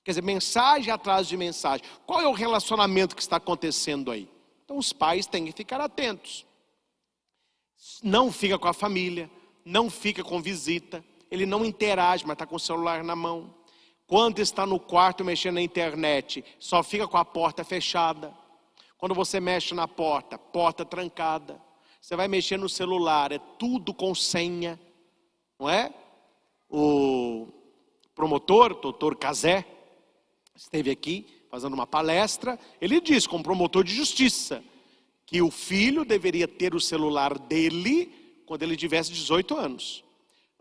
Quer 0.04 0.12
dizer, 0.12 0.24
mensagem 0.24 0.92
atrás 0.92 1.28
de 1.28 1.36
mensagem. 1.36 1.86
Qual 2.08 2.22
é 2.22 2.28
o 2.28 2.32
relacionamento 2.32 3.16
que 3.16 3.22
está 3.22 3.36
acontecendo 3.36 4.10
aí? 4.10 4.30
Então 4.64 4.78
os 4.78 4.94
pais 4.94 5.28
têm 5.28 5.46
que 5.46 5.52
ficar 5.52 5.82
atentos. 5.82 6.46
Não 8.02 8.32
fica 8.32 8.58
com 8.58 8.70
a 8.70 8.74
família, 8.74 9.30
não 9.66 9.90
fica 9.90 10.24
com 10.24 10.42
visita, 10.42 11.04
ele 11.30 11.46
não 11.46 11.66
interage, 11.66 12.26
mas 12.26 12.36
está 12.36 12.46
com 12.46 12.56
o 12.56 12.60
celular 12.60 13.04
na 13.04 13.16
mão. 13.16 13.54
Quando 14.08 14.40
está 14.40 14.66
no 14.66 14.80
quarto 14.80 15.24
mexendo 15.24 15.56
na 15.56 15.62
internet, 15.62 16.44
só 16.60 16.82
fica 16.82 17.08
com 17.08 17.18
a 17.18 17.26
porta 17.26 17.64
fechada. 17.64 18.34
Quando 19.02 19.16
você 19.16 19.40
mexe 19.40 19.74
na 19.74 19.88
porta, 19.88 20.38
porta 20.38 20.86
trancada. 20.86 21.60
Você 22.00 22.16
vai 22.16 22.28
mexer 22.28 22.58
no 22.58 22.70
celular, 22.70 23.32
é 23.32 23.40
tudo 23.58 23.96
com 23.96 24.14
senha, 24.14 24.80
não 25.60 25.68
é? 25.68 25.92
O 26.70 27.48
promotor, 28.14 28.80
doutor 28.80 29.16
Cazé, 29.16 29.66
esteve 30.56 30.92
aqui 30.92 31.26
fazendo 31.50 31.74
uma 31.74 31.88
palestra. 31.88 32.60
Ele 32.80 33.02
disse, 33.02 33.28
como 33.28 33.44
promotor 33.44 33.84
de 33.84 33.92
justiça, 33.92 34.64
que 35.26 35.42
o 35.42 35.50
filho 35.50 36.06
deveria 36.06 36.48
ter 36.48 36.76
o 36.76 36.80
celular 36.80 37.40
dele 37.40 38.44
quando 38.46 38.62
ele 38.62 38.78
tivesse 38.78 39.12
18 39.12 39.58
anos. 39.58 40.04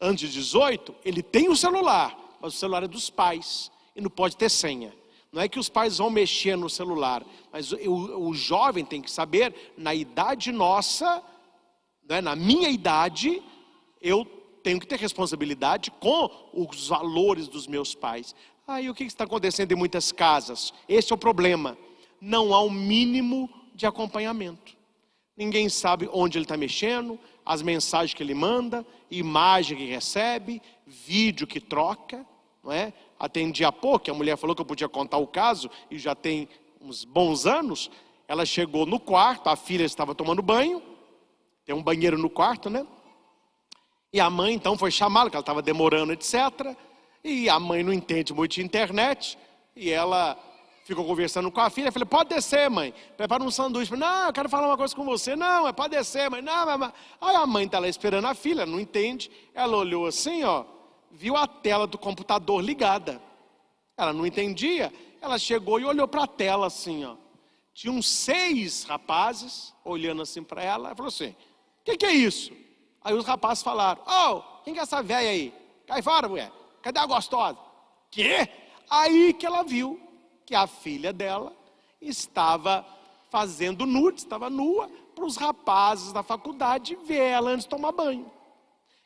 Antes 0.00 0.30
de 0.30 0.38
18, 0.38 0.94
ele 1.04 1.22
tem 1.22 1.50
o 1.50 1.56
celular, 1.56 2.16
mas 2.40 2.54
o 2.54 2.56
celular 2.56 2.84
é 2.84 2.88
dos 2.88 3.10
pais 3.10 3.70
e 3.94 4.00
não 4.00 4.08
pode 4.08 4.34
ter 4.34 4.48
senha. 4.48 4.94
Não 5.32 5.42
é 5.42 5.48
que 5.48 5.58
os 5.58 5.68
pais 5.68 5.98
vão 5.98 6.10
mexer 6.10 6.56
no 6.56 6.68
celular, 6.68 7.24
mas 7.52 7.72
o, 7.72 8.28
o 8.28 8.34
jovem 8.34 8.84
tem 8.84 9.00
que 9.00 9.10
saber, 9.10 9.54
na 9.76 9.94
idade 9.94 10.50
nossa, 10.50 11.22
né, 12.08 12.20
na 12.20 12.34
minha 12.34 12.68
idade, 12.68 13.40
eu 14.02 14.24
tenho 14.62 14.80
que 14.80 14.86
ter 14.86 14.98
responsabilidade 14.98 15.90
com 15.92 16.30
os 16.52 16.88
valores 16.88 17.46
dos 17.46 17.66
meus 17.66 17.94
pais. 17.94 18.34
Aí 18.66 18.90
o 18.90 18.94
que 18.94 19.04
está 19.04 19.24
acontecendo 19.24 19.72
em 19.72 19.76
muitas 19.76 20.10
casas? 20.10 20.72
Esse 20.88 21.12
é 21.12 21.14
o 21.14 21.18
problema. 21.18 21.78
Não 22.20 22.52
há 22.52 22.60
o 22.60 22.66
um 22.66 22.70
mínimo 22.70 23.48
de 23.74 23.86
acompanhamento. 23.86 24.76
Ninguém 25.36 25.68
sabe 25.68 26.08
onde 26.12 26.36
ele 26.36 26.44
está 26.44 26.56
mexendo, 26.56 27.18
as 27.46 27.62
mensagens 27.62 28.12
que 28.12 28.22
ele 28.22 28.34
manda, 28.34 28.84
imagem 29.10 29.78
que 29.78 29.86
recebe, 29.86 30.60
vídeo 30.86 31.46
que 31.46 31.60
troca, 31.60 32.26
não 32.62 32.70
é? 32.70 32.92
Atendi 33.20 33.66
há 33.66 33.70
pouco, 33.70 34.10
a 34.10 34.14
mulher 34.14 34.38
falou 34.38 34.56
que 34.56 34.62
eu 34.62 34.66
podia 34.66 34.88
contar 34.88 35.18
o 35.18 35.26
caso, 35.26 35.70
e 35.90 35.98
já 35.98 36.14
tem 36.14 36.48
uns 36.80 37.04
bons 37.04 37.44
anos. 37.44 37.90
Ela 38.26 38.46
chegou 38.46 38.86
no 38.86 38.98
quarto, 38.98 39.48
a 39.50 39.56
filha 39.56 39.84
estava 39.84 40.14
tomando 40.14 40.40
banho, 40.40 40.82
tem 41.66 41.74
um 41.74 41.82
banheiro 41.82 42.16
no 42.16 42.30
quarto, 42.30 42.70
né? 42.70 42.86
E 44.10 44.18
a 44.18 44.30
mãe 44.30 44.54
então 44.54 44.78
foi 44.78 44.90
chamá-la, 44.90 45.28
que 45.28 45.36
ela 45.36 45.42
estava 45.42 45.60
demorando, 45.60 46.14
etc. 46.14 46.74
E 47.22 47.46
a 47.50 47.60
mãe 47.60 47.82
não 47.82 47.92
entende 47.92 48.32
muito 48.32 48.52
de 48.52 48.62
internet, 48.62 49.36
e 49.76 49.90
ela 49.90 50.38
ficou 50.86 51.04
conversando 51.04 51.50
com 51.52 51.60
a 51.60 51.68
filha, 51.68 51.92
falei, 51.92 52.06
pode 52.06 52.30
descer, 52.30 52.70
mãe, 52.70 52.94
prepara 53.18 53.44
um 53.44 53.50
sanduíche. 53.50 53.94
Não, 53.94 54.28
eu 54.28 54.32
quero 54.32 54.48
falar 54.48 54.66
uma 54.66 54.78
coisa 54.78 54.96
com 54.96 55.04
você. 55.04 55.36
Não, 55.36 55.68
é 55.68 55.72
pode 55.72 55.94
descer, 55.94 56.30
mãe. 56.30 56.40
Não, 56.40 56.78
mas... 56.78 56.92
Aí 57.20 57.36
a 57.36 57.46
mãe 57.46 57.66
está 57.66 57.78
lá 57.78 57.86
esperando 57.86 58.24
a 58.24 58.34
filha, 58.34 58.64
não 58.64 58.80
entende. 58.80 59.30
Ela 59.54 59.76
olhou 59.76 60.06
assim, 60.06 60.42
ó, 60.42 60.64
viu 61.10 61.36
a 61.36 61.46
tela 61.46 61.86
do 61.86 61.98
computador 61.98 62.62
ligada. 62.62 63.20
Ela 63.96 64.12
não 64.12 64.26
entendia. 64.26 64.92
Ela 65.20 65.38
chegou 65.38 65.78
e 65.80 65.84
olhou 65.84 66.08
para 66.08 66.24
a 66.24 66.26
tela 66.26 66.66
assim, 66.66 67.04
ó. 67.04 67.16
Tinha 67.74 67.92
uns 67.92 68.08
seis 68.08 68.84
rapazes 68.84 69.74
olhando 69.84 70.22
assim 70.22 70.42
para 70.42 70.62
ela. 70.62 70.88
Ela 70.88 70.96
falou 70.96 71.08
assim: 71.08 71.30
o 71.30 71.84
que, 71.84 71.96
que, 71.96 72.06
é 72.06 72.12
isso? 72.12 72.52
Aí 73.02 73.14
os 73.14 73.24
rapazes 73.24 73.62
falaram: 73.62 74.02
Oh, 74.06 74.42
quem 74.62 74.74
que 74.74 74.80
é 74.80 74.82
essa 74.82 75.02
velha 75.02 75.30
aí? 75.30 75.54
Cai 75.86 76.02
fora, 76.02 76.28
mulher. 76.28 76.52
Cadê 76.82 76.98
a 76.98 77.06
gostosa? 77.06 77.58
Quê? 78.10 78.48
Aí 78.88 79.32
que 79.32 79.46
ela 79.46 79.62
viu 79.62 80.00
que 80.44 80.54
a 80.54 80.66
filha 80.66 81.12
dela 81.12 81.56
estava 82.00 82.84
fazendo 83.30 83.86
nude, 83.86 84.18
estava 84.18 84.50
nua, 84.50 84.90
para 85.14 85.24
os 85.24 85.36
rapazes 85.36 86.12
da 86.12 86.22
faculdade 86.22 86.96
ver 87.04 87.20
ela 87.20 87.50
antes 87.50 87.64
de 87.64 87.70
tomar 87.70 87.92
banho. 87.92 88.30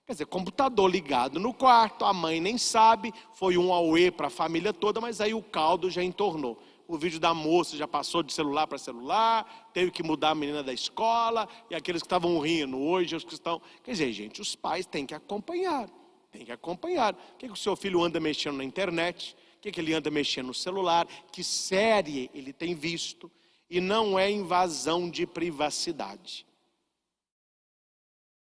Quer 0.07 0.13
dizer, 0.13 0.27
computador 0.27 0.91
ligado 0.91 1.41
no 1.41 1.55
quarto, 1.55 2.05
a 2.05 2.13
mãe 2.13 2.41
nem 2.41 2.59
sabe, 2.59 3.13
foi 3.33 3.57
um 3.57 3.73
auê 3.73 4.11
para 4.11 4.27
a 4.27 4.31
família 4.31 4.73
toda, 4.73 5.01
mas 5.01 5.21
aí 5.21 5.33
o 5.33 5.43
caldo 5.43 5.91
já 5.91 6.03
entornou. 6.03 6.63
O 6.87 6.99
vídeo 6.99 7.19
da 7.19 7.33
moça 7.33 7.77
já 7.77 7.89
passou 7.89 8.23
de 8.23 8.33
celular 8.33 8.67
para 8.67 8.77
celular, 8.77 9.71
teve 9.73 9.91
que 9.91 10.03
mudar 10.03 10.31
a 10.31 10.35
menina 10.35 10.63
da 10.63 10.73
escola, 10.73 11.49
e 11.71 11.75
aqueles 11.75 12.03
que 12.03 12.07
estavam 12.07 12.39
rindo 12.39 12.79
hoje, 12.79 13.17
os 13.17 13.25
que 13.25 13.33
estão. 13.33 13.63
Quer 13.83 13.93
dizer, 13.93 14.13
gente, 14.13 14.43
os 14.43 14.55
pais 14.55 14.85
têm 14.85 15.07
que 15.07 15.15
acompanhar, 15.15 15.89
têm 16.31 16.45
que 16.45 16.53
acompanhar. 16.53 17.15
O 17.15 17.37
que, 17.39 17.47
que 17.47 17.53
o 17.55 17.57
seu 17.57 17.75
filho 17.75 18.03
anda 18.03 18.21
mexendo 18.21 18.59
na 18.59 18.65
internet? 18.65 19.35
que, 19.65 19.73
que 19.73 19.81
ele 19.81 19.95
anda 19.95 20.11
mexendo 20.11 20.49
no 20.49 20.55
celular, 20.55 21.07
que 21.33 21.43
série 21.43 22.31
ele 22.35 22.53
tem 22.53 22.75
visto, 22.75 23.31
e 23.71 23.81
não 23.81 24.19
é 24.19 24.31
invasão 24.31 25.09
de 25.09 25.27
privacidade. 25.27 26.47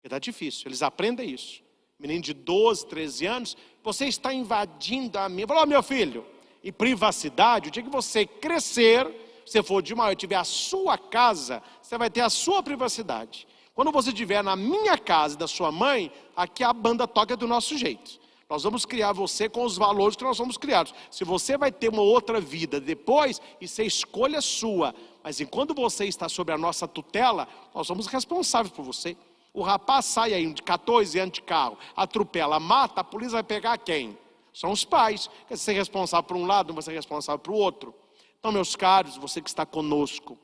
Está 0.02 0.18
difícil, 0.18 0.64
eles 0.66 0.82
aprendem 0.82 1.30
isso. 1.30 1.62
Menino 1.98 2.22
de 2.22 2.32
12, 2.32 2.86
13 2.86 3.26
anos, 3.26 3.56
você 3.82 4.06
está 4.06 4.32
invadindo 4.32 5.18
a 5.18 5.28
minha. 5.28 5.46
Falou, 5.46 5.64
oh, 5.64 5.66
meu 5.66 5.82
filho, 5.82 6.24
e 6.62 6.70
privacidade, 6.70 7.68
o 7.68 7.70
dia 7.70 7.82
que 7.82 7.90
você 7.90 8.24
crescer, 8.24 9.06
você 9.44 9.62
for 9.62 9.82
de 9.82 9.94
maior 9.94 10.12
e 10.12 10.16
tiver 10.16 10.36
a 10.36 10.44
sua 10.44 10.96
casa, 10.96 11.62
você 11.82 11.98
vai 11.98 12.08
ter 12.08 12.20
a 12.20 12.30
sua 12.30 12.62
privacidade. 12.62 13.46
Quando 13.74 13.92
você 13.92 14.10
estiver 14.10 14.42
na 14.42 14.56
minha 14.56 14.98
casa 14.98 15.36
da 15.36 15.46
sua 15.46 15.70
mãe, 15.70 16.12
aqui 16.36 16.64
a 16.64 16.72
banda 16.72 17.06
toca 17.06 17.36
do 17.36 17.46
nosso 17.46 17.76
jeito. 17.76 18.18
Nós 18.48 18.62
vamos 18.62 18.86
criar 18.86 19.12
você 19.12 19.48
com 19.48 19.62
os 19.62 19.76
valores 19.76 20.16
que 20.16 20.24
nós 20.24 20.36
somos 20.36 20.56
criados. 20.56 20.94
Se 21.10 21.22
você 21.22 21.58
vai 21.58 21.70
ter 21.70 21.90
uma 21.90 22.00
outra 22.00 22.40
vida 22.40 22.80
depois, 22.80 23.40
isso 23.60 23.82
é 23.82 23.84
escolha 23.84 24.40
sua. 24.40 24.94
Mas 25.22 25.38
enquanto 25.40 25.74
você 25.74 26.06
está 26.06 26.28
sob 26.28 26.50
a 26.50 26.56
nossa 26.56 26.88
tutela, 26.88 27.46
nós 27.74 27.86
somos 27.86 28.06
responsáveis 28.06 28.74
por 28.74 28.82
você. 28.82 29.16
O 29.52 29.62
rapaz 29.62 30.04
sai 30.04 30.34
aí 30.34 30.52
de 30.52 30.62
14 30.62 31.18
anos 31.18 31.34
de 31.34 31.42
carro, 31.42 31.78
atropela, 31.96 32.60
mata, 32.60 33.00
a 33.00 33.04
polícia 33.04 33.34
vai 33.34 33.42
pegar 33.42 33.78
quem? 33.78 34.16
São 34.52 34.70
os 34.70 34.84
pais. 34.84 35.28
Quer 35.48 35.56
ser 35.56 35.72
responsável 35.72 36.24
por 36.24 36.36
um 36.36 36.46
lado, 36.46 36.74
vai 36.74 36.82
ser 36.82 36.92
responsável 36.92 37.38
por 37.38 37.52
o 37.52 37.56
outro. 37.56 37.94
Então, 38.38 38.52
meus 38.52 38.76
caros, 38.76 39.16
você 39.16 39.40
que 39.40 39.48
está 39.48 39.66
conosco, 39.66 40.38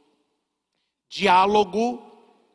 diálogo 1.09 2.03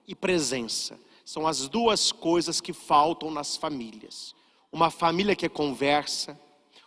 e 0.08 0.14
presença 0.14 1.00
são 1.24 1.48
as 1.48 1.68
duas 1.68 2.12
coisas 2.12 2.60
que 2.60 2.74
faltam 2.74 3.30
nas 3.30 3.56
famílias 3.56 4.36
uma 4.72 4.90
família 4.90 5.36
que 5.36 5.50
conversa, 5.50 6.40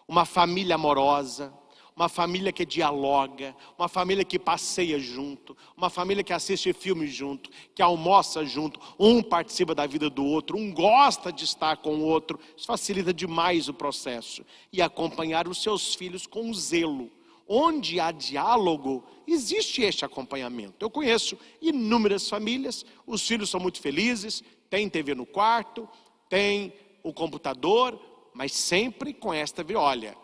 uma 0.06 0.24
família 0.24 0.74
amorosa, 0.74 1.52
uma 1.94 2.08
família 2.08 2.52
que 2.52 2.64
dialoga, 2.64 3.54
uma 3.78 3.88
família 3.88 4.24
que 4.24 4.38
passeia 4.38 4.98
junto, 4.98 5.56
uma 5.76 5.90
família 5.90 6.24
que 6.24 6.32
assiste 6.32 6.72
filme 6.72 7.06
junto, 7.06 7.50
que 7.74 7.82
almoça 7.82 8.44
junto, 8.44 8.80
um 8.98 9.22
participa 9.22 9.74
da 9.74 9.86
vida 9.86 10.08
do 10.08 10.24
outro, 10.24 10.56
um 10.56 10.72
gosta 10.72 11.32
de 11.32 11.44
estar 11.44 11.76
com 11.76 11.96
o 11.96 12.04
outro, 12.04 12.38
isso 12.56 12.66
facilita 12.66 13.12
demais 13.12 13.68
o 13.68 13.74
processo. 13.74 14.44
E 14.72 14.80
acompanhar 14.80 15.46
os 15.46 15.62
seus 15.62 15.94
filhos 15.94 16.26
com 16.26 16.52
zelo. 16.54 17.10
Onde 17.46 18.00
há 18.00 18.10
diálogo, 18.10 19.04
existe 19.26 19.82
este 19.82 20.04
acompanhamento. 20.04 20.76
Eu 20.80 20.88
conheço 20.88 21.36
inúmeras 21.60 22.28
famílias, 22.28 22.86
os 23.06 23.26
filhos 23.26 23.50
são 23.50 23.60
muito 23.60 23.80
felizes, 23.80 24.42
tem 24.70 24.88
TV 24.88 25.14
no 25.14 25.26
quarto, 25.26 25.86
tem 26.28 26.72
o 27.02 27.12
computador, 27.12 28.00
mas 28.32 28.52
sempre 28.52 29.12
com 29.12 29.34
esta 29.34 29.66
olha, 29.76 30.16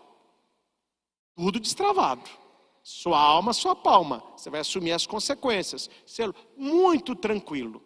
tudo 1.39 1.61
destravado. 1.61 2.29
Sua 2.83 3.17
alma, 3.17 3.53
sua 3.53 3.77
palma. 3.77 4.25
Você 4.37 4.51
vai 4.51 4.61
assumir 4.61 4.91
as 4.91 5.07
consequências. 5.07 5.89
Ser 6.05 6.35
muito 6.57 7.15
tranquilo. 7.15 7.81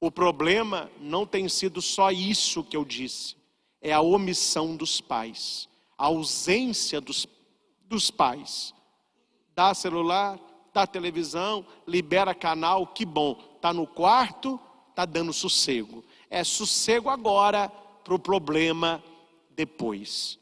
O 0.00 0.10
problema 0.10 0.90
não 0.98 1.26
tem 1.26 1.46
sido 1.46 1.82
só 1.82 2.10
isso 2.10 2.64
que 2.64 2.74
eu 2.74 2.82
disse. 2.82 3.36
É 3.82 3.92
a 3.92 4.00
omissão 4.00 4.76
dos 4.76 4.98
pais. 4.98 5.68
A 5.98 6.06
ausência 6.06 7.02
dos, 7.02 7.26
dos 7.84 8.10
pais. 8.10 8.74
Dá 9.54 9.74
celular, 9.74 10.38
tá 10.72 10.86
televisão, 10.86 11.66
libera 11.86 12.34
canal, 12.34 12.86
que 12.86 13.04
bom. 13.04 13.34
Tá 13.60 13.74
no 13.74 13.86
quarto, 13.86 14.58
tá 14.94 15.04
dando 15.04 15.34
sossego. 15.34 16.02
É 16.30 16.42
sossego 16.42 17.10
agora 17.10 17.68
para 17.68 18.14
o 18.14 18.18
problema 18.18 19.04
depois. 19.50 20.40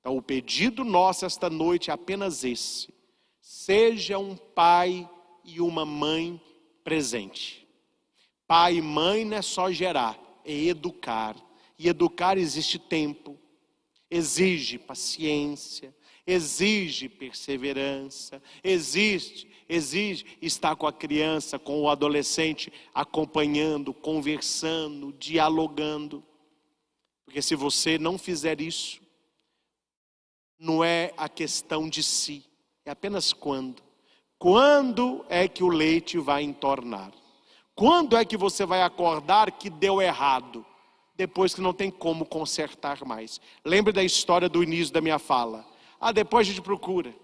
Então, 0.00 0.16
o 0.16 0.22
pedido 0.22 0.84
nosso 0.84 1.26
esta 1.26 1.50
noite 1.50 1.90
é 1.90 1.92
apenas 1.92 2.42
esse: 2.42 2.92
seja 3.40 4.18
um 4.18 4.34
pai 4.36 5.08
e 5.44 5.60
uma 5.60 5.84
mãe 5.84 6.40
presente. 6.82 7.68
Pai 8.46 8.76
e 8.76 8.82
mãe 8.82 9.24
não 9.24 9.36
é 9.36 9.42
só 9.42 9.70
gerar, 9.70 10.18
é 10.44 10.52
educar. 10.52 11.36
E 11.78 11.88
educar 11.88 12.36
existe 12.36 12.78
tempo, 12.78 13.38
exige 14.10 14.78
paciência, 14.78 15.94
exige 16.26 17.08
perseverança, 17.08 18.42
existe, 18.62 19.50
exige 19.68 20.24
estar 20.42 20.76
com 20.76 20.86
a 20.86 20.92
criança, 20.92 21.58
com 21.58 21.80
o 21.80 21.88
adolescente, 21.88 22.72
acompanhando, 22.92 23.94
conversando, 23.94 25.12
dialogando. 25.12 26.22
Porque 27.24 27.40
se 27.40 27.54
você 27.54 27.98
não 27.98 28.18
fizer 28.18 28.60
isso, 28.60 29.00
não 30.60 30.84
é 30.84 31.14
a 31.16 31.26
questão 31.26 31.88
de 31.88 32.02
si, 32.02 32.44
é 32.84 32.90
apenas 32.90 33.32
quando. 33.32 33.82
Quando 34.38 35.24
é 35.28 35.48
que 35.48 35.64
o 35.64 35.68
leite 35.68 36.18
vai 36.18 36.42
entornar? 36.42 37.12
Quando 37.74 38.16
é 38.16 38.24
que 38.24 38.36
você 38.36 38.66
vai 38.66 38.82
acordar 38.82 39.50
que 39.52 39.70
deu 39.70 40.02
errado? 40.02 40.64
Depois 41.16 41.54
que 41.54 41.60
não 41.60 41.72
tem 41.72 41.90
como 41.90 42.26
consertar 42.26 43.04
mais. 43.04 43.40
Lembre 43.64 43.92
da 43.92 44.04
história 44.04 44.48
do 44.48 44.62
início 44.62 44.92
da 44.92 45.00
minha 45.00 45.18
fala. 45.18 45.66
Ah, 45.98 46.12
depois 46.12 46.46
a 46.46 46.50
gente 46.50 46.62
procura. 46.62 47.14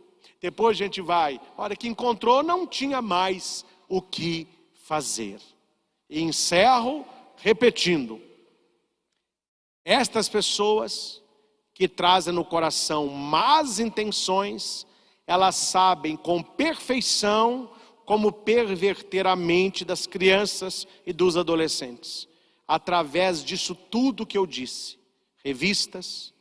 Depois 0.40 0.76
a 0.76 0.84
gente 0.84 1.00
vai. 1.00 1.40
A 1.56 1.62
hora 1.62 1.76
que 1.76 1.88
encontrou, 1.88 2.42
não 2.42 2.66
tinha 2.66 3.00
mais 3.00 3.64
o 3.88 4.02
que 4.02 4.48
fazer. 4.84 5.40
E 6.08 6.22
encerro 6.22 7.04
repetindo: 7.36 8.20
estas 9.84 10.28
pessoas 10.28 11.22
que 11.76 11.86
trazem 11.86 12.32
no 12.32 12.42
coração 12.42 13.06
más 13.06 13.78
intenções, 13.78 14.86
elas 15.26 15.56
sabem 15.56 16.16
com 16.16 16.42
perfeição 16.42 17.70
como 18.06 18.32
perverter 18.32 19.26
a 19.26 19.36
mente 19.36 19.84
das 19.84 20.06
crianças 20.06 20.86
e 21.04 21.12
dos 21.12 21.36
adolescentes, 21.36 22.26
através 22.66 23.44
disso 23.44 23.74
tudo 23.74 24.24
que 24.24 24.38
eu 24.38 24.46
disse: 24.46 24.98
revistas, 25.44 26.32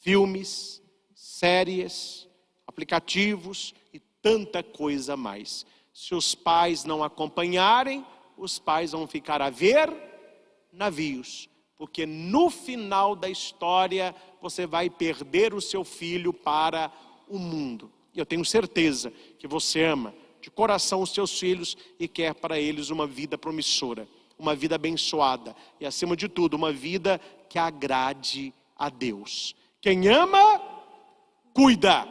filmes, 0.00 0.82
séries, 1.14 2.28
aplicativos 2.66 3.72
e 3.90 3.98
tanta 4.20 4.62
coisa 4.62 5.16
mais. 5.16 5.64
Se 5.94 6.14
os 6.14 6.34
pais 6.34 6.84
não 6.84 7.02
acompanharem, 7.02 8.04
os 8.36 8.58
pais 8.58 8.92
vão 8.92 9.06
ficar 9.06 9.40
a 9.40 9.48
ver 9.48 9.90
navios 10.70 11.48
porque 11.76 12.06
no 12.06 12.50
final 12.50 13.16
da 13.16 13.28
história 13.28 14.14
você 14.44 14.66
vai 14.66 14.90
perder 14.90 15.54
o 15.54 15.60
seu 15.60 15.82
filho 15.82 16.30
para 16.30 16.92
o 17.26 17.38
mundo. 17.38 17.90
E 18.12 18.18
eu 18.18 18.26
tenho 18.26 18.44
certeza 18.44 19.10
que 19.38 19.48
você 19.48 19.82
ama 19.82 20.14
de 20.38 20.50
coração 20.50 21.00
os 21.00 21.14
seus 21.14 21.38
filhos 21.38 21.78
e 21.98 22.06
quer 22.06 22.34
para 22.34 22.60
eles 22.60 22.90
uma 22.90 23.06
vida 23.06 23.38
promissora, 23.38 24.06
uma 24.38 24.54
vida 24.54 24.74
abençoada 24.74 25.56
e, 25.80 25.86
acima 25.86 26.14
de 26.14 26.28
tudo, 26.28 26.58
uma 26.58 26.70
vida 26.70 27.18
que 27.48 27.58
agrade 27.58 28.52
a 28.76 28.90
Deus. 28.90 29.56
Quem 29.80 30.08
ama, 30.08 30.60
cuida. 31.54 32.06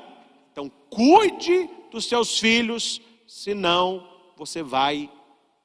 Então, 0.51 0.71
cuide 0.89 1.69
dos 1.91 2.05
seus 2.05 2.39
filhos, 2.39 2.99
senão 3.27 4.09
você 4.35 4.63
vai 4.63 5.07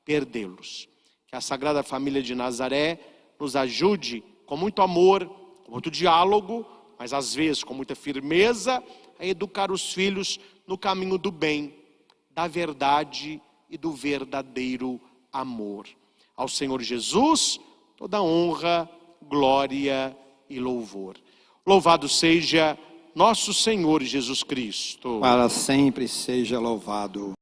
perdê-los. 0.05 0.87
Que 1.27 1.35
a 1.35 1.41
Sagrada 1.41 1.83
Família 1.83 2.23
de 2.23 2.35
Nazaré 2.35 3.01
nos 3.41 3.57
ajude 3.57 4.23
com 4.45 4.57
muito 4.57 4.83
amor, 4.83 5.38
com 5.69 5.73
muito 5.73 5.91
diálogo, 5.91 6.65
mas 6.99 7.13
às 7.13 7.35
vezes 7.35 7.63
com 7.63 7.75
muita 7.75 7.95
firmeza, 7.95 8.83
a 9.19 9.27
educar 9.27 9.71
os 9.71 9.93
filhos 9.93 10.41
no 10.67 10.79
caminho 10.79 11.19
do 11.19 11.31
bem, 11.31 11.75
da 12.31 12.49
verdade 12.49 13.41
e 13.69 13.77
do 13.77 13.93
verdadeiro 13.93 14.99
amor. 15.31 15.87
Ao 16.35 16.49
Senhor 16.49 16.81
Jesus, 16.81 17.61
toda 17.99 18.23
honra, 18.23 18.89
glória 19.23 20.17
e 20.49 20.59
louvor. 20.59 21.17
Louvado 21.67 22.09
seja 22.09 22.79
nosso 23.15 23.53
Senhor 23.53 24.03
Jesus 24.03 24.43
Cristo. 24.43 25.19
Para 25.21 25.51
sempre 25.51 26.09
seja 26.09 26.59
louvado. 26.59 27.35